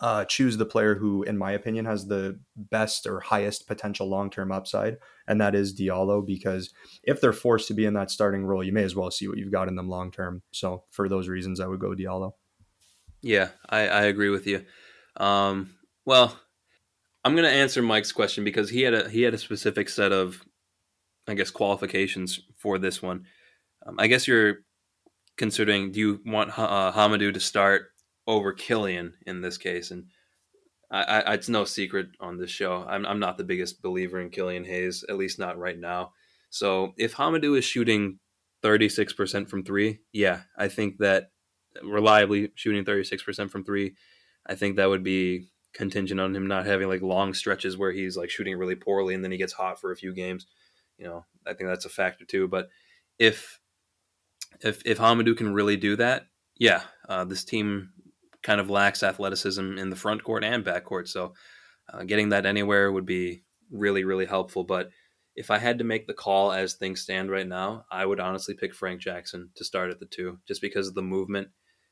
[0.00, 4.30] uh, choose the player who, in my opinion, has the best or highest potential long
[4.30, 6.24] term upside, and that is Diallo.
[6.24, 6.72] Because
[7.02, 9.38] if they're forced to be in that starting role, you may as well see what
[9.38, 10.42] you've got in them long term.
[10.50, 12.32] So, for those reasons, I would go Diallo.
[13.22, 14.64] Yeah, I, I agree with you.
[15.16, 15.74] Um,
[16.04, 16.38] well,
[17.24, 20.12] I'm going to answer Mike's question because he had a he had a specific set
[20.12, 20.42] of,
[21.26, 23.24] I guess, qualifications for this one.
[23.86, 24.58] Um, I guess you're
[25.36, 25.92] considering.
[25.92, 27.86] Do you want uh, Hamidou to start
[28.26, 29.90] over Killian in this case.
[29.90, 30.06] And
[30.90, 32.84] I, I, it's no secret on this show.
[32.88, 36.12] I'm, I'm not the biggest believer in Killian Hayes, at least not right now.
[36.50, 38.18] So if Hamidou is shooting
[38.62, 41.30] 36% from three, yeah, I think that
[41.82, 43.94] reliably shooting 36% from three,
[44.46, 48.16] I think that would be contingent on him not having like long stretches where he's
[48.16, 50.46] like shooting really poorly and then he gets hot for a few games.
[50.96, 52.46] You know, I think that's a factor too.
[52.46, 52.68] But
[53.18, 53.60] if
[54.60, 57.90] if if Hamidou can really do that, yeah, uh, this team
[58.44, 61.08] kind of lacks athleticism in the front court and back court.
[61.08, 61.34] So
[61.92, 64.62] uh, getting that anywhere would be really, really helpful.
[64.62, 64.90] But
[65.34, 68.54] if I had to make the call as things stand right now, I would honestly
[68.54, 71.48] pick Frank Jackson to start at the two, just because of the movement.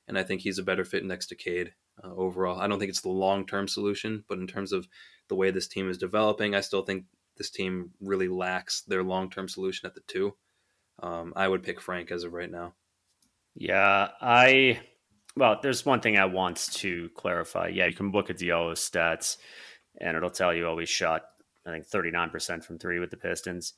[0.07, 1.73] And I think he's a better fit next to Cade
[2.05, 2.61] uh, overall.
[2.61, 4.87] I don't think it's the long term solution, but in terms of
[5.29, 9.31] the way this team is developing, I still think this team really lacks their long
[9.31, 10.35] term solution at the two.
[11.03, 12.75] Um, I would pick Frank as of right now.
[13.55, 14.81] Yeah, I
[15.37, 17.69] well, there's one thing I want to clarify.
[17.69, 19.39] Yeah, you can look at Diallo's stats,
[20.01, 21.23] and it'll tell you always shot,
[21.67, 23.75] I think, 39% from three with the Pistons.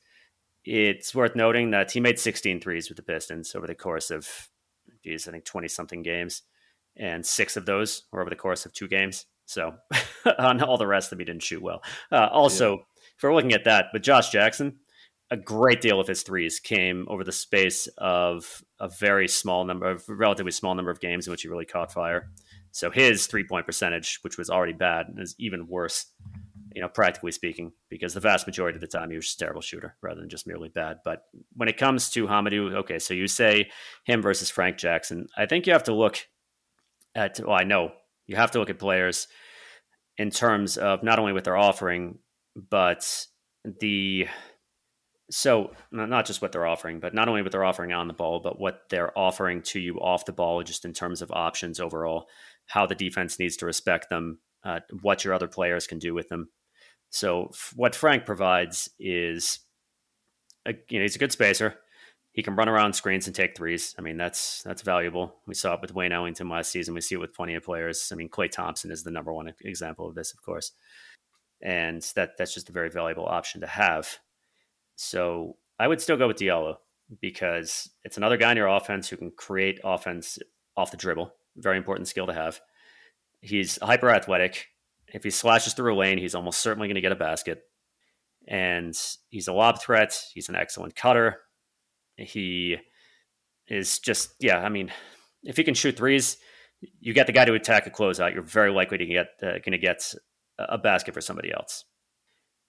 [0.64, 4.28] It's worth noting that he made 16 threes with the Pistons over the course of,
[5.04, 6.42] geez, I think 20 something games,
[6.96, 9.26] and six of those were over the course of two games.
[9.46, 9.74] So
[10.38, 11.82] on all the rest of them, he didn't shoot well.
[12.10, 12.82] Uh, also, yeah.
[13.16, 14.78] if we're looking at that, but Josh Jackson,
[15.30, 19.90] a great deal of his threes came over the space of a very small number
[19.90, 22.28] of relatively small number of games in which he really caught fire.
[22.70, 26.06] So his three point percentage, which was already bad, is even worse,
[26.74, 29.62] you know, practically speaking, because the vast majority of the time he was a terrible
[29.62, 30.98] shooter rather than just merely bad.
[31.02, 31.22] But
[31.54, 33.70] when it comes to Hamidou, okay, so you say
[34.04, 35.28] him versus Frank Jackson.
[35.36, 36.18] I think you have to look
[37.14, 37.92] at, well, I know
[38.26, 39.28] you have to look at players
[40.18, 42.18] in terms of not only what they're offering,
[42.54, 43.26] but
[43.80, 44.26] the
[45.34, 48.38] so not just what they're offering, but not only what they're offering on the ball,
[48.38, 52.28] but what they're offering to you off the ball, just in terms of options overall,
[52.66, 56.28] how the defense needs to respect them, uh, what your other players can do with
[56.28, 56.50] them.
[57.10, 59.58] So f- what Frank provides is,
[60.66, 61.80] a, you know, he's a good spacer.
[62.30, 63.92] He can run around screens and take threes.
[63.98, 65.34] I mean, that's that's valuable.
[65.48, 66.94] We saw it with Wayne Ellington last season.
[66.94, 68.10] We see it with plenty of players.
[68.12, 70.70] I mean, Klay Thompson is the number one example of this, of course,
[71.60, 74.18] and that that's just a very valuable option to have.
[74.96, 76.76] So I would still go with Diallo
[77.20, 80.38] because it's another guy in your offense who can create offense
[80.76, 81.32] off the dribble.
[81.56, 82.60] Very important skill to have.
[83.40, 84.66] He's hyper athletic.
[85.12, 87.62] If he slashes through a lane, he's almost certainly going to get a basket.
[88.48, 88.94] And
[89.28, 90.18] he's a lob threat.
[90.32, 91.38] He's an excellent cutter.
[92.16, 92.76] He
[93.68, 94.92] is just, yeah, I mean,
[95.42, 96.36] if he can shoot threes,
[97.00, 99.72] you get the guy to attack a closeout, you're very likely to get uh, going
[99.72, 100.14] to get
[100.58, 101.84] a basket for somebody else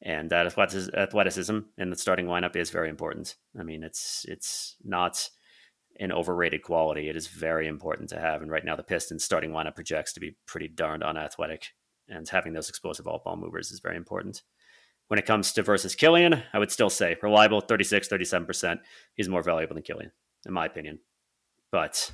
[0.05, 3.35] and uh, that athleticism in the starting lineup is very important.
[3.59, 5.27] I mean, it's it's not
[5.99, 7.09] an overrated quality.
[7.09, 8.43] It is very important to have.
[8.43, 11.69] And right now, the Pistons starting lineup projects to be pretty darned unathletic,
[12.07, 14.43] and having those explosive all ball movers is very important.
[15.07, 18.79] When it comes to versus Killian, I would still say reliable 36, 37%.
[19.15, 20.11] He's more valuable than Killian,
[20.45, 20.99] in my opinion.
[21.71, 22.11] But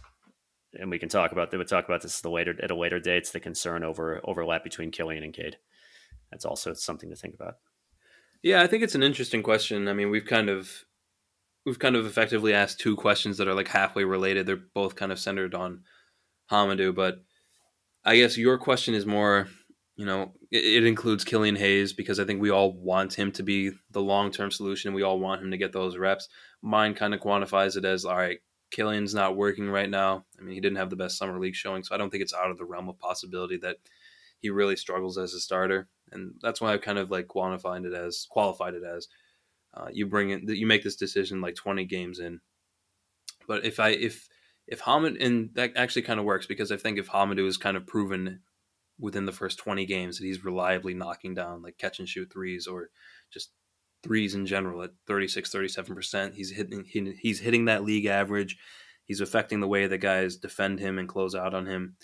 [0.79, 3.17] and we can talk about we'll talk about this later at a later date.
[3.17, 5.57] It's the concern over overlap between Killian and Cade.
[6.31, 7.55] That's also something to think about.
[8.43, 9.87] Yeah, I think it's an interesting question.
[9.87, 10.85] I mean, we've kind of
[11.65, 14.45] we've kind of effectively asked two questions that are like halfway related.
[14.45, 15.83] They're both kind of centered on
[16.51, 17.23] Hamidou, but
[18.03, 19.47] I guess your question is more,
[19.95, 23.43] you know, it, it includes Killian Hayes because I think we all want him to
[23.43, 24.93] be the long term solution.
[24.93, 26.27] We all want him to get those reps.
[26.63, 28.39] Mine kind of quantifies it as all right.
[28.71, 30.25] Killian's not working right now.
[30.39, 32.33] I mean, he didn't have the best summer league showing, so I don't think it's
[32.33, 33.77] out of the realm of possibility that
[34.39, 37.93] he really struggles as a starter, and that's why I kind of like qualified it
[37.93, 39.07] as qualified it as
[39.73, 42.39] uh, you bring in that you make this decision like 20 games in.
[43.47, 44.27] But if I if
[44.67, 47.77] if Hamid and that actually kind of works because I think if Hamidou is kind
[47.77, 48.41] of proven
[48.99, 52.67] within the first 20 games that he's reliably knocking down like catch and shoot threes
[52.67, 52.89] or
[53.31, 53.51] just
[54.03, 58.57] threes in general at 36 37% he's hitting he, he's hitting that league average
[59.05, 61.95] he's affecting the way that guys defend him and close out on him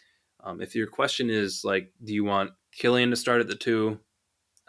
[0.43, 3.99] um, if your question is like do you want killian to start at the two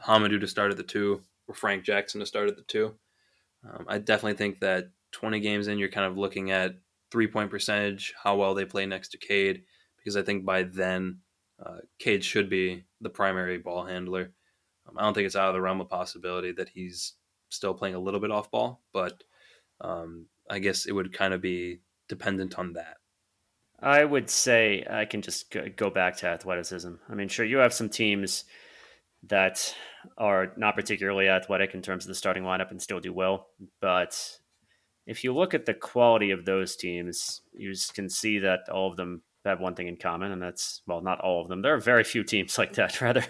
[0.06, 2.94] Hamidou to start at the two or frank jackson to start at the two
[3.68, 6.74] um, i definitely think that 20 games in you're kind of looking at
[7.10, 9.62] three point percentage how well they play next to cade
[9.96, 11.18] because i think by then
[11.64, 14.32] uh, cade should be the primary ball handler
[14.88, 17.14] um, I don't think it's out of the realm of possibility that he's
[17.50, 19.22] still playing a little bit off ball, but
[19.80, 22.96] um, I guess it would kind of be dependent on that.
[23.80, 26.94] I would say I can just go back to athleticism.
[27.08, 28.44] I mean, sure, you have some teams
[29.24, 29.74] that
[30.16, 33.48] are not particularly athletic in terms of the starting lineup and still do well.
[33.80, 34.38] But
[35.06, 38.96] if you look at the quality of those teams, you can see that all of
[38.96, 41.62] them have one thing in common, and that's well, not all of them.
[41.62, 43.00] There are very few teams like that.
[43.00, 43.24] Rather,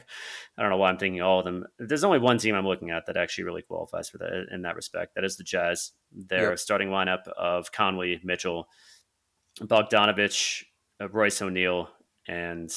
[0.56, 1.66] I don't know why I'm thinking all of them.
[1.78, 4.76] There's only one team I'm looking at that actually really qualifies for that in that
[4.76, 5.14] respect.
[5.14, 5.92] That is the Jazz.
[6.12, 6.58] Their yep.
[6.58, 8.68] starting lineup of Conley, Mitchell,
[9.60, 10.64] Bogdanovich,
[11.00, 11.88] uh, Royce O'Neale,
[12.26, 12.74] and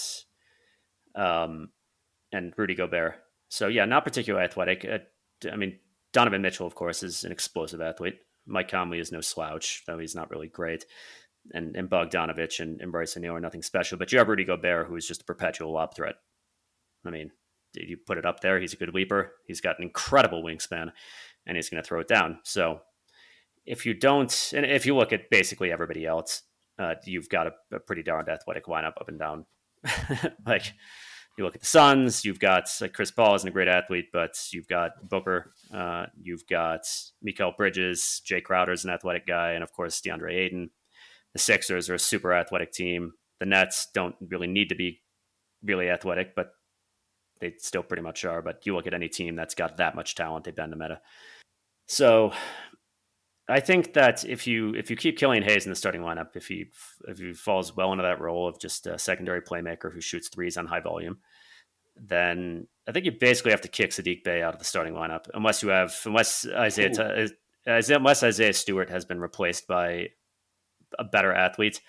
[1.16, 1.70] um,
[2.32, 3.16] and Rudy Gobert.
[3.50, 4.86] So yeah, not particularly athletic.
[4.86, 5.80] Uh, I mean,
[6.14, 8.20] Donovan Mitchell, of course, is an explosive athlete.
[8.46, 10.86] Mike Conley is no slouch, though he's not really great
[11.54, 13.98] and, and Bogdanovich and, and Bryce O'Neale are nothing special.
[13.98, 16.16] But you have Rudy Gobert, who is just a perpetual lob threat.
[17.06, 17.32] I mean,
[17.74, 18.60] you put it up there.
[18.60, 19.34] He's a good leaper.
[19.48, 20.92] He's got an incredible wingspan,
[21.46, 22.40] and he's going to throw it down.
[22.44, 22.82] So
[23.66, 26.44] if you don't, and if you look at basically everybody else,
[26.80, 29.46] uh, you've got a, a, pretty darned athletic lineup up and down.
[30.46, 30.74] like
[31.38, 34.38] you look at the Suns, you've got like Chris Paul isn't a great athlete, but
[34.52, 36.82] you've got Booker, uh, you've got
[37.26, 40.70] Mikal Bridges, Jae Crowder's an athletic guy, and of course DeAndre Ayton.
[41.34, 43.14] The Sixers are a super athletic team.
[43.40, 45.02] The Nets don't really need to be
[45.64, 46.52] really athletic, but
[47.40, 48.42] they still pretty much are.
[48.42, 51.00] But you look at any team that's got that much talent, they bend the meta.
[51.88, 52.34] So
[53.52, 56.48] I think that if you if you keep Killian Hayes in the starting lineup, if
[56.48, 56.68] he
[57.08, 60.58] if he falls well into that role of just a secondary playmaker who shoots threes
[60.58, 61.20] on high volume,
[61.96, 65.26] then I think you basically have to kick Saddiq Bey out of the starting lineup
[65.34, 67.28] unless you have unless Isaiah
[67.66, 70.10] unless Isaiah Stewart has been replaced by
[70.98, 71.82] a better athlete.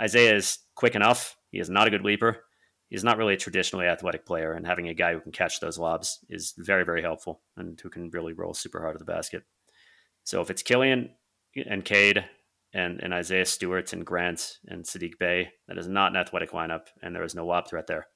[0.00, 1.36] Isaiah is quick enough.
[1.50, 2.44] He is not a good leaper.
[2.88, 5.78] He's not really a traditionally athletic player, and having a guy who can catch those
[5.78, 9.44] lobs is very, very helpful and who can really roll super hard at the basket.
[10.24, 11.10] So if it's Killian
[11.54, 12.24] and Cade
[12.72, 16.86] and, and Isaiah Stewart and Grant and Saddiq Bey, that is not an athletic lineup,
[17.02, 18.08] and there is no lob threat there.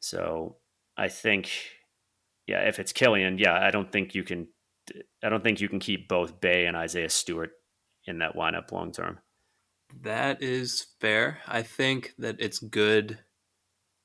[0.00, 0.56] So
[0.96, 1.50] I think,
[2.46, 4.48] yeah, if it's Killian, yeah, I don't think you can.
[5.22, 7.50] I don't think you can keep both Bey and Isaiah Stewart
[8.04, 9.20] in that lineup long term.
[10.02, 11.38] That is fair.
[11.46, 13.18] I think that it's good.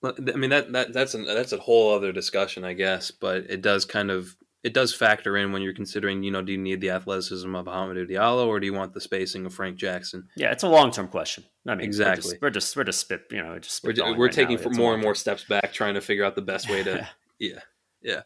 [0.04, 3.10] I mean that, that that's a that's a whole other discussion, I guess.
[3.10, 6.52] But it does kind of it does factor in when you're considering, you know, do
[6.52, 9.78] you need the athleticism of Hamidou Diallo or do you want the spacing of Frank
[9.78, 10.28] Jackson?
[10.36, 11.46] Yeah, it's a long term question.
[11.68, 12.38] I mean, exactly.
[12.42, 15.16] We're just we're just, spit, you know, just we're, we're right taking more and more
[15.16, 17.08] steps back, trying to figure out the best way to.
[17.40, 17.60] yeah,
[18.02, 18.22] yeah.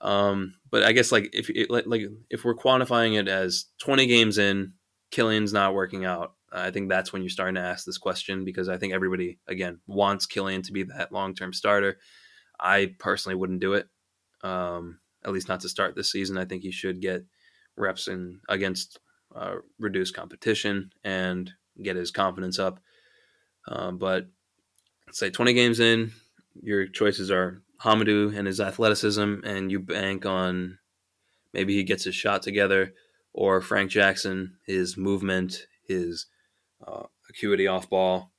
[0.00, 4.74] Um, but I guess like if like if we're quantifying it as 20 games in,
[5.10, 8.68] Killian's not working out I think that's when you're starting to ask this question because
[8.68, 11.98] I think everybody again wants Killian to be that long term starter.
[12.58, 13.88] I personally wouldn't do it,
[14.42, 16.38] um, at least not to start this season.
[16.38, 17.24] I think he should get
[17.76, 19.00] reps in against
[19.34, 21.50] uh, reduced competition and
[21.82, 22.80] get his confidence up.
[23.68, 24.28] Um, but
[25.12, 26.12] say 20 games in,
[26.62, 30.78] your choices are Hamidou and his athleticism, and you bank on
[31.52, 32.94] maybe he gets his shot together,
[33.32, 36.26] or Frank Jackson, his movement, his
[36.86, 38.32] uh, acuity off ball.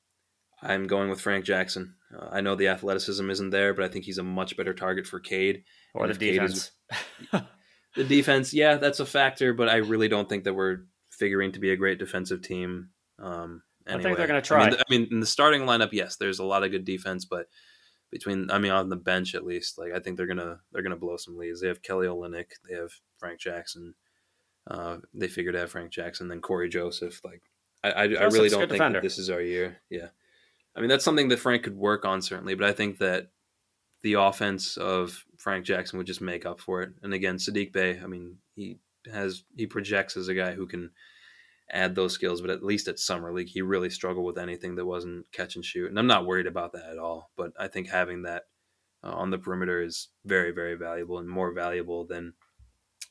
[0.61, 1.95] I'm going with Frank Jackson.
[2.17, 5.05] Uh, I know the athleticism isn't there, but I think he's a much better target
[5.05, 5.63] for Cade.
[5.93, 6.71] Or the defense.
[7.33, 7.41] Is,
[7.95, 11.59] the defense, yeah, that's a factor, but I really don't think that we're figuring to
[11.59, 12.89] be a great defensive team.
[13.19, 13.99] Um, anyway.
[13.99, 14.63] I think they're going to try.
[14.63, 17.25] I mean, I mean, in the starting lineup, yes, there's a lot of good defense,
[17.25, 17.47] but
[18.11, 20.95] between, I mean, on the bench at least, like I think they're gonna they're gonna
[20.95, 21.61] blow some leads.
[21.61, 23.95] They have Kelly Olynyk, they have Frank Jackson.
[24.69, 27.21] Uh, they figured out Frank Jackson, then Cory Joseph.
[27.23, 27.41] Like
[27.83, 29.77] I, I, I really don't think that this is our year.
[29.89, 30.07] Yeah.
[30.75, 33.29] I mean, that's something that Frank could work on, certainly, but I think that
[34.03, 36.91] the offense of Frank Jackson would just make up for it.
[37.01, 38.79] And again, Saddiq Bey, I mean, he
[39.11, 40.91] has, he projects as a guy who can
[41.69, 42.41] add those skills.
[42.41, 45.65] But at least at summer league, he really struggled with anything that wasn't catch and
[45.65, 47.31] shoot, and I'm not worried about that at all.
[47.35, 48.43] But I think having that
[49.03, 52.33] uh, on the perimeter is very very valuable and more valuable than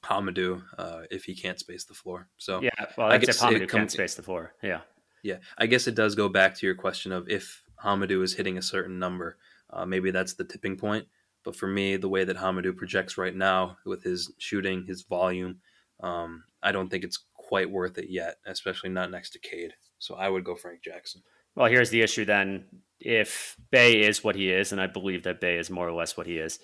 [0.04, 2.28] Hamidou uh, if he can't space the floor.
[2.38, 4.54] So yeah, well, I guess if Hamidou can't space the floor.
[4.62, 4.80] Yeah,
[5.22, 5.38] yeah.
[5.58, 8.62] I guess it does go back to your question of if Hamidou is hitting a
[8.62, 9.36] certain number,
[9.70, 11.06] uh, maybe that's the tipping point.
[11.44, 15.60] But for me, the way that Hamidou projects right now with his shooting, his volume,
[16.00, 19.74] um, I don't think it's quite worth it yet, especially not next to Cade.
[19.98, 21.22] So I would go Frank Jackson.
[21.54, 22.64] Well, here's the issue then.
[23.00, 26.16] If Bey is what he is, and I believe that Bey is more or less
[26.16, 26.58] what he is,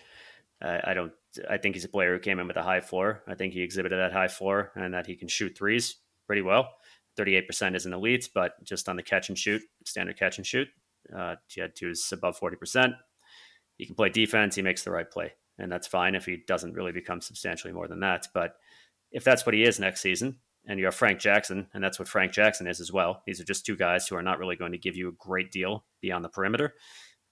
[0.62, 1.12] uh, I don't.
[1.48, 3.22] I think he's a player who came in with a high floor.
[3.26, 5.96] I think he exhibited that high floor and that he can shoot threes
[6.26, 6.68] pretty well.
[7.18, 10.68] 38% isn't elite, but just on the catch and shoot, standard catch and shoot,
[11.16, 12.94] uh, two is above 40%.
[13.76, 14.54] He can play defense.
[14.54, 17.88] He makes the right play, and that's fine if he doesn't really become substantially more
[17.88, 18.28] than that.
[18.32, 18.56] But
[19.10, 22.08] if that's what he is next season, and you have Frank Jackson, and that's what
[22.08, 23.22] Frank Jackson is as well.
[23.26, 25.50] These are just two guys who are not really going to give you a great
[25.50, 26.74] deal beyond the perimeter.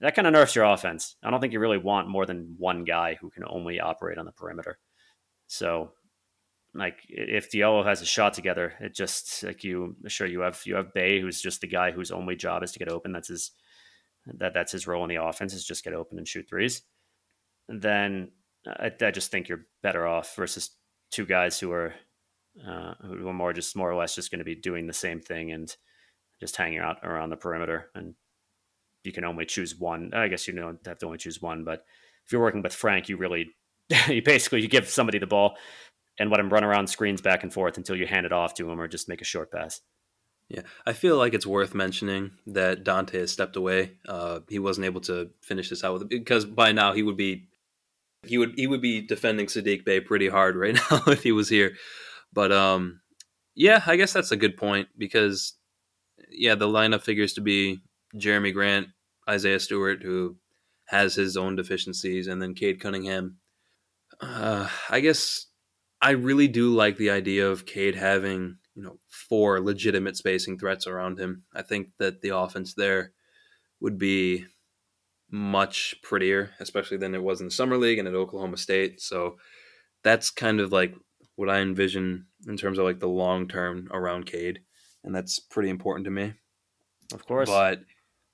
[0.01, 1.17] That kind of nerfs your offense.
[1.23, 4.25] I don't think you really want more than one guy who can only operate on
[4.25, 4.79] the perimeter.
[5.47, 5.93] So,
[6.75, 10.77] like, if Diallo has a shot together, it just like you sure you have you
[10.77, 13.13] have Bey, who's just the guy whose only job is to get open.
[13.13, 13.51] That's his
[14.27, 16.83] that that's his role in the offense is just get open and shoot threes.
[17.69, 18.31] then
[18.67, 20.71] I, I just think you're better off versus
[21.11, 21.95] two guys who are
[22.67, 25.21] uh, who are more just more or less just going to be doing the same
[25.21, 25.75] thing and
[26.41, 27.91] just hanging out around the perimeter.
[27.95, 28.15] And
[29.05, 30.11] you can only choose one.
[30.15, 31.85] I guess you don't have to only choose one, but
[32.27, 33.51] if you're working with Frank, you really
[34.09, 35.57] you basically you give somebody the ball
[36.19, 38.71] and let him run around screens back and forth until you hand it off to
[38.71, 39.81] him or just make a short pass.
[40.51, 43.93] Yeah, I feel like it's worth mentioning that Dante has stepped away.
[44.09, 47.47] Uh, he wasn't able to finish this out with because by now he would be
[48.27, 51.49] he would he would be defending Saddiq Bey pretty hard right now if he was
[51.49, 51.77] here.
[52.33, 53.01] But um,
[53.55, 55.55] yeah, I guess that's a good point because
[56.29, 57.79] yeah, the lineup figures to be
[58.17, 58.89] Jerami Grant,
[59.29, 60.37] Isaiah Stewart, who
[60.87, 63.37] has his own deficiencies, and then Cade Cunningham.
[64.21, 65.47] Uh, I guess
[66.03, 70.87] I really do like the idea of Cade having you know four legitimate spacing threats
[70.87, 71.43] around him.
[71.55, 73.13] I think that the offense there
[73.79, 74.47] would be
[75.31, 79.03] much prettier, especially than it was in the summer league and at Oklahoma State.
[79.03, 79.37] So
[80.03, 80.95] that's kind of like
[81.37, 84.61] what I envision in terms of like the long term around Cade,
[85.05, 86.33] and that's pretty important to me.
[87.13, 87.83] Of course, but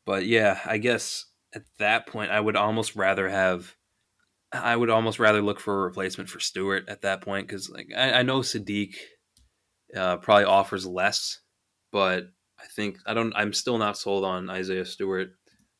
[0.04, 3.74] but yeah, I guess at that point I would almost rather have.
[4.52, 7.88] I would almost rather look for a replacement for Stewart at that point because, like,
[7.94, 8.94] I, I, know Saddiq
[9.96, 11.40] uh, probably offers less,
[11.90, 12.28] but
[12.58, 13.32] I think I don't.
[13.34, 15.30] I'm still not sold on Isaiah Stewart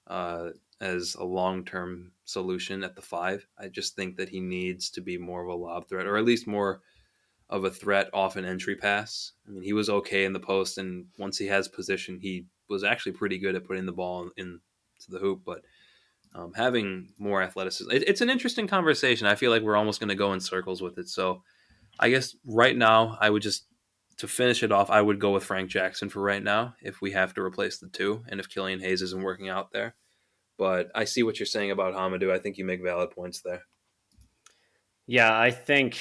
[0.07, 0.51] uh,
[0.81, 3.47] as a long term solution at the five.
[3.59, 6.25] I just think that he needs to be more of a lob threat, or at
[6.25, 6.81] least more
[7.49, 9.33] of a threat off an entry pass.
[9.47, 12.85] I mean, he was okay in the post, and once he has position, he was
[12.85, 14.61] actually pretty good at putting the ball into
[15.09, 15.43] the hoop.
[15.45, 15.63] But
[16.35, 19.27] um, having more athleticism, it, it's an interesting conversation.
[19.27, 21.09] I feel like we're almost going to go in circles with it.
[21.09, 21.43] So
[21.99, 23.65] I guess right now, I would just
[24.19, 27.13] to finish it off, I would go with Frank Jackson for right now if we
[27.13, 29.95] have to replace the two, and if Killian Hayes isn't working out there.
[30.59, 32.33] But I see what you're saying about Hamidou.
[32.33, 33.63] I think you make valid points there.
[35.07, 35.99] Yeah, I think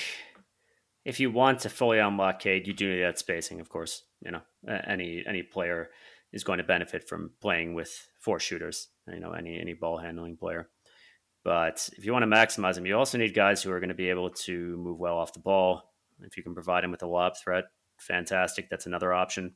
[1.03, 4.03] if you want to fully unlock Cade, you do need that spacing, of course.
[4.21, 4.41] You know,
[4.87, 5.89] any any player
[6.31, 8.87] is going to benefit from playing with four shooters.
[9.07, 10.69] You know, any any ball handling player.
[11.43, 13.95] But if you want to maximize them, you also need guys who are going to
[13.95, 15.93] be able to move well off the ball.
[16.21, 17.65] If you can provide them with a lob threat,
[17.97, 18.69] fantastic.
[18.69, 19.55] That's another option.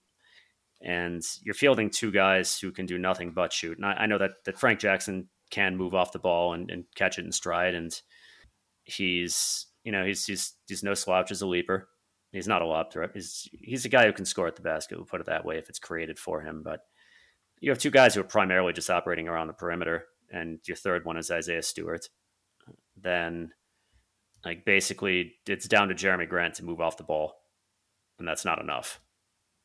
[0.81, 3.77] And you're fielding two guys who can do nothing but shoot.
[3.77, 6.85] And I, I know that that Frank Jackson can move off the ball and, and
[6.95, 7.91] catch it in stride, and
[8.83, 11.89] he's you know, he's he's he's no slouch as a leaper.
[12.31, 13.11] He's not a lob threat.
[13.13, 14.97] He's he's a guy who can score at the basket.
[14.97, 16.61] We'll put it that way if it's created for him.
[16.63, 16.81] But
[17.59, 21.05] you have two guys who are primarily just operating around the perimeter, and your third
[21.05, 22.07] one is Isaiah Stewart.
[22.95, 23.51] Then,
[24.45, 27.33] like basically, it's down to Jerami Grant to move off the ball,
[28.19, 28.99] and that's not enough.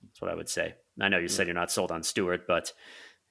[0.02, 0.74] That's what I would say.
[1.00, 2.72] I know you said you're not sold on Stewart, but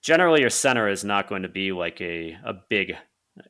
[0.02, 2.96] generally your center is not going to be like a a big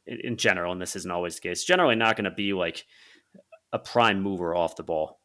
[0.06, 1.64] in general, and this isn't always the case.
[1.64, 2.86] Generally, not going to be like
[3.72, 5.20] a prime mover off the ball.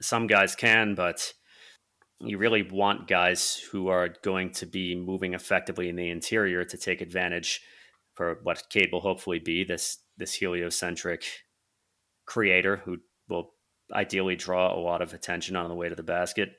[0.00, 1.32] Some guys can, but
[2.20, 6.76] you really want guys who are going to be moving effectively in the interior to
[6.76, 7.60] take advantage
[8.14, 11.24] for what Cade will hopefully be this this heliocentric
[12.24, 12.96] creator who
[13.28, 13.52] will
[13.92, 16.56] ideally draw a lot of attention on the way to the basket.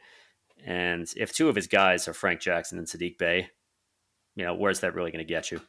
[0.66, 3.50] And if two of his guys are Frank Jackson and Saddiq Bey,
[4.36, 5.62] you know, where's that really going to get you?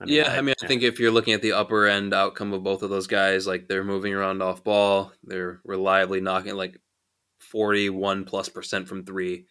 [0.00, 2.12] I mean, yeah, I, I mean, I think if you're looking at the upper end
[2.12, 6.54] outcome of both of those guys, like they're moving around off ball, they're reliably knocking.
[6.54, 6.78] Like
[7.38, 9.46] 41 plus percent from three.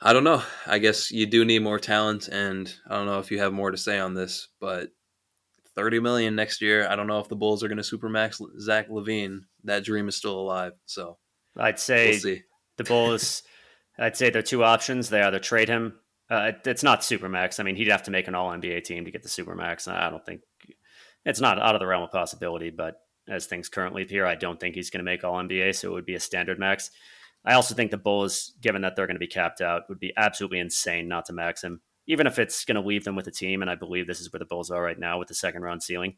[0.00, 0.42] I don't know.
[0.66, 3.70] I guess you do need more talent, and I don't know if you have more
[3.70, 4.90] to say on this, but
[5.78, 6.88] 30 million next year.
[6.88, 9.42] I don't know if the Bulls are going to supermax Zach LaVine.
[9.62, 10.72] That dream is still alive.
[10.86, 11.18] So
[11.56, 12.36] I'd say we'll
[12.78, 13.44] the Bulls.
[13.98, 15.08] I'd say there are two options.
[15.08, 16.00] They either trade him.
[16.28, 17.60] Uh, it's not supermax.
[17.60, 19.86] I mean, he'd have to make an All NBA team to get the supermax.
[19.86, 20.40] I don't think
[21.24, 22.70] it's not out of the realm of possibility.
[22.70, 22.96] But
[23.28, 25.76] as things currently appear, I don't think he's going to make All NBA.
[25.76, 26.90] So it would be a standard max.
[27.44, 30.12] I also think the Bulls, given that they're going to be capped out, would be
[30.16, 33.30] absolutely insane not to max him, even if it's going to leave them with a
[33.30, 33.62] team.
[33.62, 35.82] And I believe this is where the Bulls are right now with the second round
[35.82, 36.16] ceiling.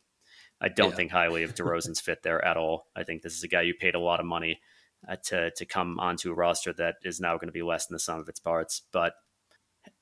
[0.61, 0.97] I don't yeah.
[0.97, 2.87] think highly of DeRozan's fit there at all.
[2.97, 4.61] I think this is a guy you paid a lot of money
[5.09, 7.95] uh, to to come onto a roster that is now going to be less than
[7.95, 8.83] the sum of its parts.
[8.93, 9.15] But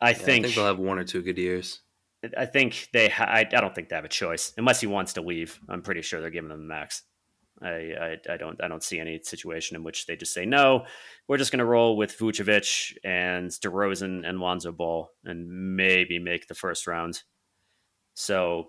[0.00, 1.80] I, yeah, think, I think they'll have one or two good years.
[2.36, 3.08] I think they.
[3.08, 5.60] Ha- I, I don't think they have a choice unless he wants to leave.
[5.68, 7.02] I'm pretty sure they're giving him the max.
[7.62, 10.84] I, I, I, don't I don't see any situation in which they just say no.
[11.26, 16.46] We're just going to roll with Vucevic and DeRozan and Lonzo Ball and maybe make
[16.46, 17.22] the first round.
[18.14, 18.68] So,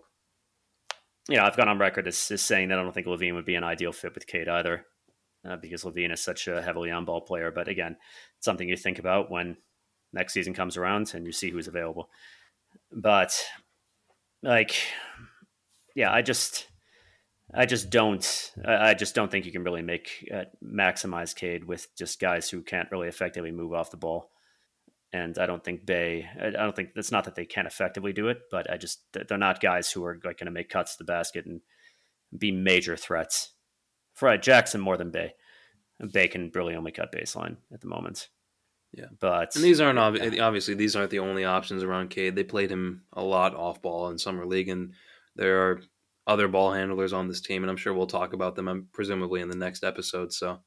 [1.28, 3.46] you know, I've gone on record as, as saying that I don't think LaVine would
[3.46, 4.86] be an ideal fit with Cade either,
[5.48, 7.52] uh, because LaVine is such a heavily on ball player.
[7.52, 7.96] But again,
[8.38, 9.58] it's something you think about when
[10.14, 12.10] next season comes around and you see who's available.
[12.92, 13.40] But
[14.42, 14.76] like,
[15.96, 16.69] yeah, I just
[17.54, 18.52] I just don't.
[18.64, 22.62] I just don't think you can really make uh, maximize Cade with just guys who
[22.62, 24.30] can't really effectively move off the ball.
[25.12, 26.28] And I don't think Bey.
[26.39, 29.38] I don't think it's not that they can't effectively do it, but I just they're
[29.38, 31.62] not guys who are like going to make cuts to the basket and
[32.38, 33.54] be major threats.
[34.14, 35.34] For Jackson more than Bay.
[36.12, 38.30] Bey can really only cut baseline at the moment.
[38.93, 42.36] Yeah, but and these aren't ob- obviously these aren't the only options around Cade.
[42.36, 44.93] They played him a lot off ball in summer league, and
[45.36, 45.82] there are
[46.30, 49.42] other ball handlers on this team, and I'm sure we'll talk about them, um, presumably
[49.42, 50.32] in the next episode.
[50.32, 50.60] So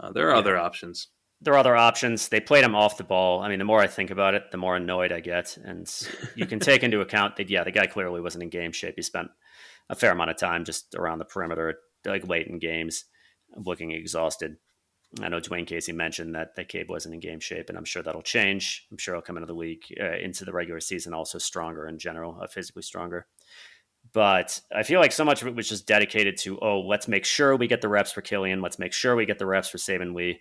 [0.00, 0.38] uh, there are yeah.
[0.38, 1.08] other options.
[1.40, 2.28] There are other options.
[2.28, 3.40] They played him off the ball.
[3.40, 5.56] I mean, the more I think about it, the more annoyed I get.
[5.64, 5.90] And
[6.34, 8.94] you can take into account that, yeah, the guy clearly wasn't in game shape.
[8.96, 9.28] He spent
[9.88, 13.04] a fair amount of time just around the perimeter, like late in games,
[13.56, 14.56] looking exhausted.
[15.22, 18.02] I know Dwane Casey mentioned that that Cade wasn't in game shape, and I'm sure
[18.02, 18.86] that'll change.
[18.90, 21.98] I'm sure he'll come into the league, uh, into the regular season, also stronger in
[21.98, 23.26] general, uh, physically stronger.
[24.12, 27.24] But I feel like so much of it was just dedicated to, oh, let's make
[27.24, 28.60] sure we get the reps for Killian.
[28.60, 30.40] Let's make sure we get the reps for Saben Lee.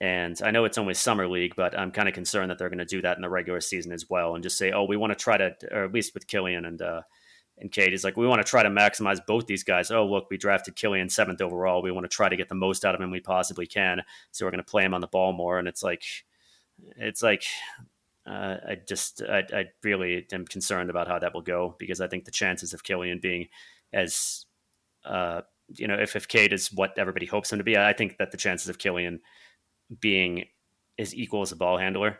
[0.00, 2.78] And I know it's only summer league, but I'm kind of concerned that they're going
[2.78, 5.12] to do that in the regular season as well, and just say, oh, we want
[5.12, 7.02] to try to, or at least with Killian and uh,
[7.56, 9.90] and Cade is like we want to try to maximize both these guys.
[9.90, 11.82] Oh, look, we drafted Killian seventh overall.
[11.82, 14.02] We want to try to get the most out of him we possibly can.
[14.32, 15.58] So we're going to play him on the ball more.
[15.58, 16.02] And it's like,
[16.96, 17.44] it's like
[18.26, 22.08] uh, I just I, I, really am concerned about how that will go because I
[22.08, 23.48] think the chances of Killian being
[23.92, 24.46] as
[25.04, 28.16] uh, you know if if Cade is what everybody hopes him to be, I think
[28.18, 29.20] that the chances of Killian
[30.00, 30.46] being
[30.98, 32.18] as equal as a ball handler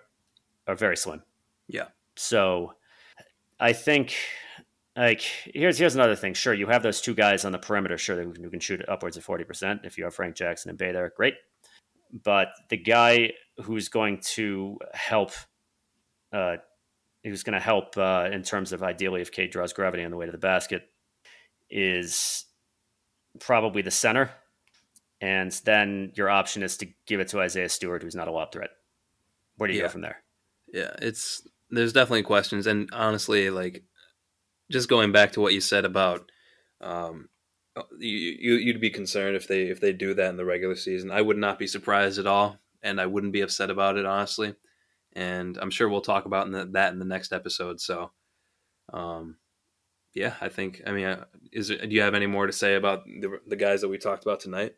[0.67, 1.23] are very slim.
[1.69, 1.89] Yeah.
[2.17, 2.75] So
[3.59, 4.15] I think
[4.97, 6.35] like here's here's another thing.
[6.35, 7.97] Sure, you have those two guys on the perimeter.
[7.97, 9.81] Sure, who can shoot upwards of forty percent.
[9.85, 11.35] If you have Frank Jackson and Bey there, great.
[12.13, 13.33] But the guy
[13.63, 15.33] who's going to help
[16.35, 16.57] uh,
[17.23, 20.17] who's going to help uh, in terms of ideally if Cade draws gravity on the
[20.17, 20.83] way to the basket
[21.71, 22.45] is
[23.41, 24.31] probably the center.
[25.21, 28.53] And then your option is to give it to Isaiah Stewart, who's not a lob
[28.53, 28.71] threat.
[29.57, 29.87] Where do you yeah.
[29.87, 30.23] go from there?
[30.73, 33.85] Yeah, it's there's definitely questions, and honestly, like
[34.71, 36.31] just going back to what you said about
[36.81, 37.29] um,
[37.99, 41.13] you, you you'd be concerned if they if they do that in the regular season.
[41.13, 44.57] I would not be surprised at all, and I wouldn't be upset about it honestly
[45.15, 47.81] and I'm sure we'll talk about in the, that in the next episode.
[47.81, 48.11] So,
[48.93, 49.37] um,
[50.15, 50.83] yeah, I think.
[50.87, 53.81] I mean, uh, is do you have any more to say about the, the guys
[53.81, 54.75] that we talked about tonight?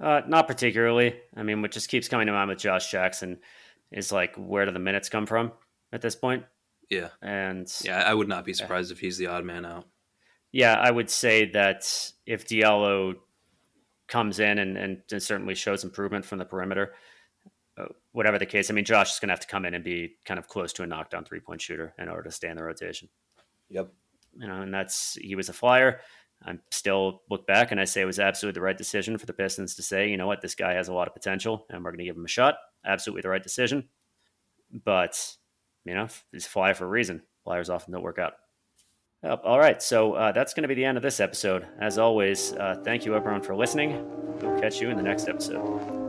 [0.00, 1.14] Uh, not particularly.
[1.36, 3.38] I mean, what just keeps coming to mind with Josh Jackson
[3.92, 5.52] is like, where do the minutes come from
[5.92, 6.44] at this point?
[6.88, 9.86] Yeah, and yeah, I would not be surprised if he's the odd man out.
[10.52, 13.14] Yeah, I would say that if Diallo
[14.08, 16.94] comes in and, and certainly shows improvement from the perimeter,
[18.12, 20.16] whatever the case, I mean, Josh is going to have to come in and be
[20.24, 22.64] kind of close to a knockdown three point shooter in order to stay in the
[22.64, 23.08] rotation.
[23.68, 23.92] Yep.
[24.36, 26.00] You know, and that's he was a flyer.
[26.44, 29.32] I still look back and I say it was absolutely the right decision for the
[29.32, 31.90] Pistons to say, you know what, this guy has a lot of potential and we're
[31.90, 32.56] going to give him a shot.
[32.84, 33.88] Absolutely the right decision.
[34.84, 35.36] But,
[35.84, 37.22] you know, he's a flyer for a reason.
[37.44, 38.34] Flyers often don't work out.
[39.22, 39.42] Yep.
[39.44, 39.82] All right.
[39.82, 41.66] So uh, that's going to be the end of this episode.
[41.78, 44.02] As always, uh, thank you, everyone, for listening.
[44.40, 45.99] We'll catch you in the next episode.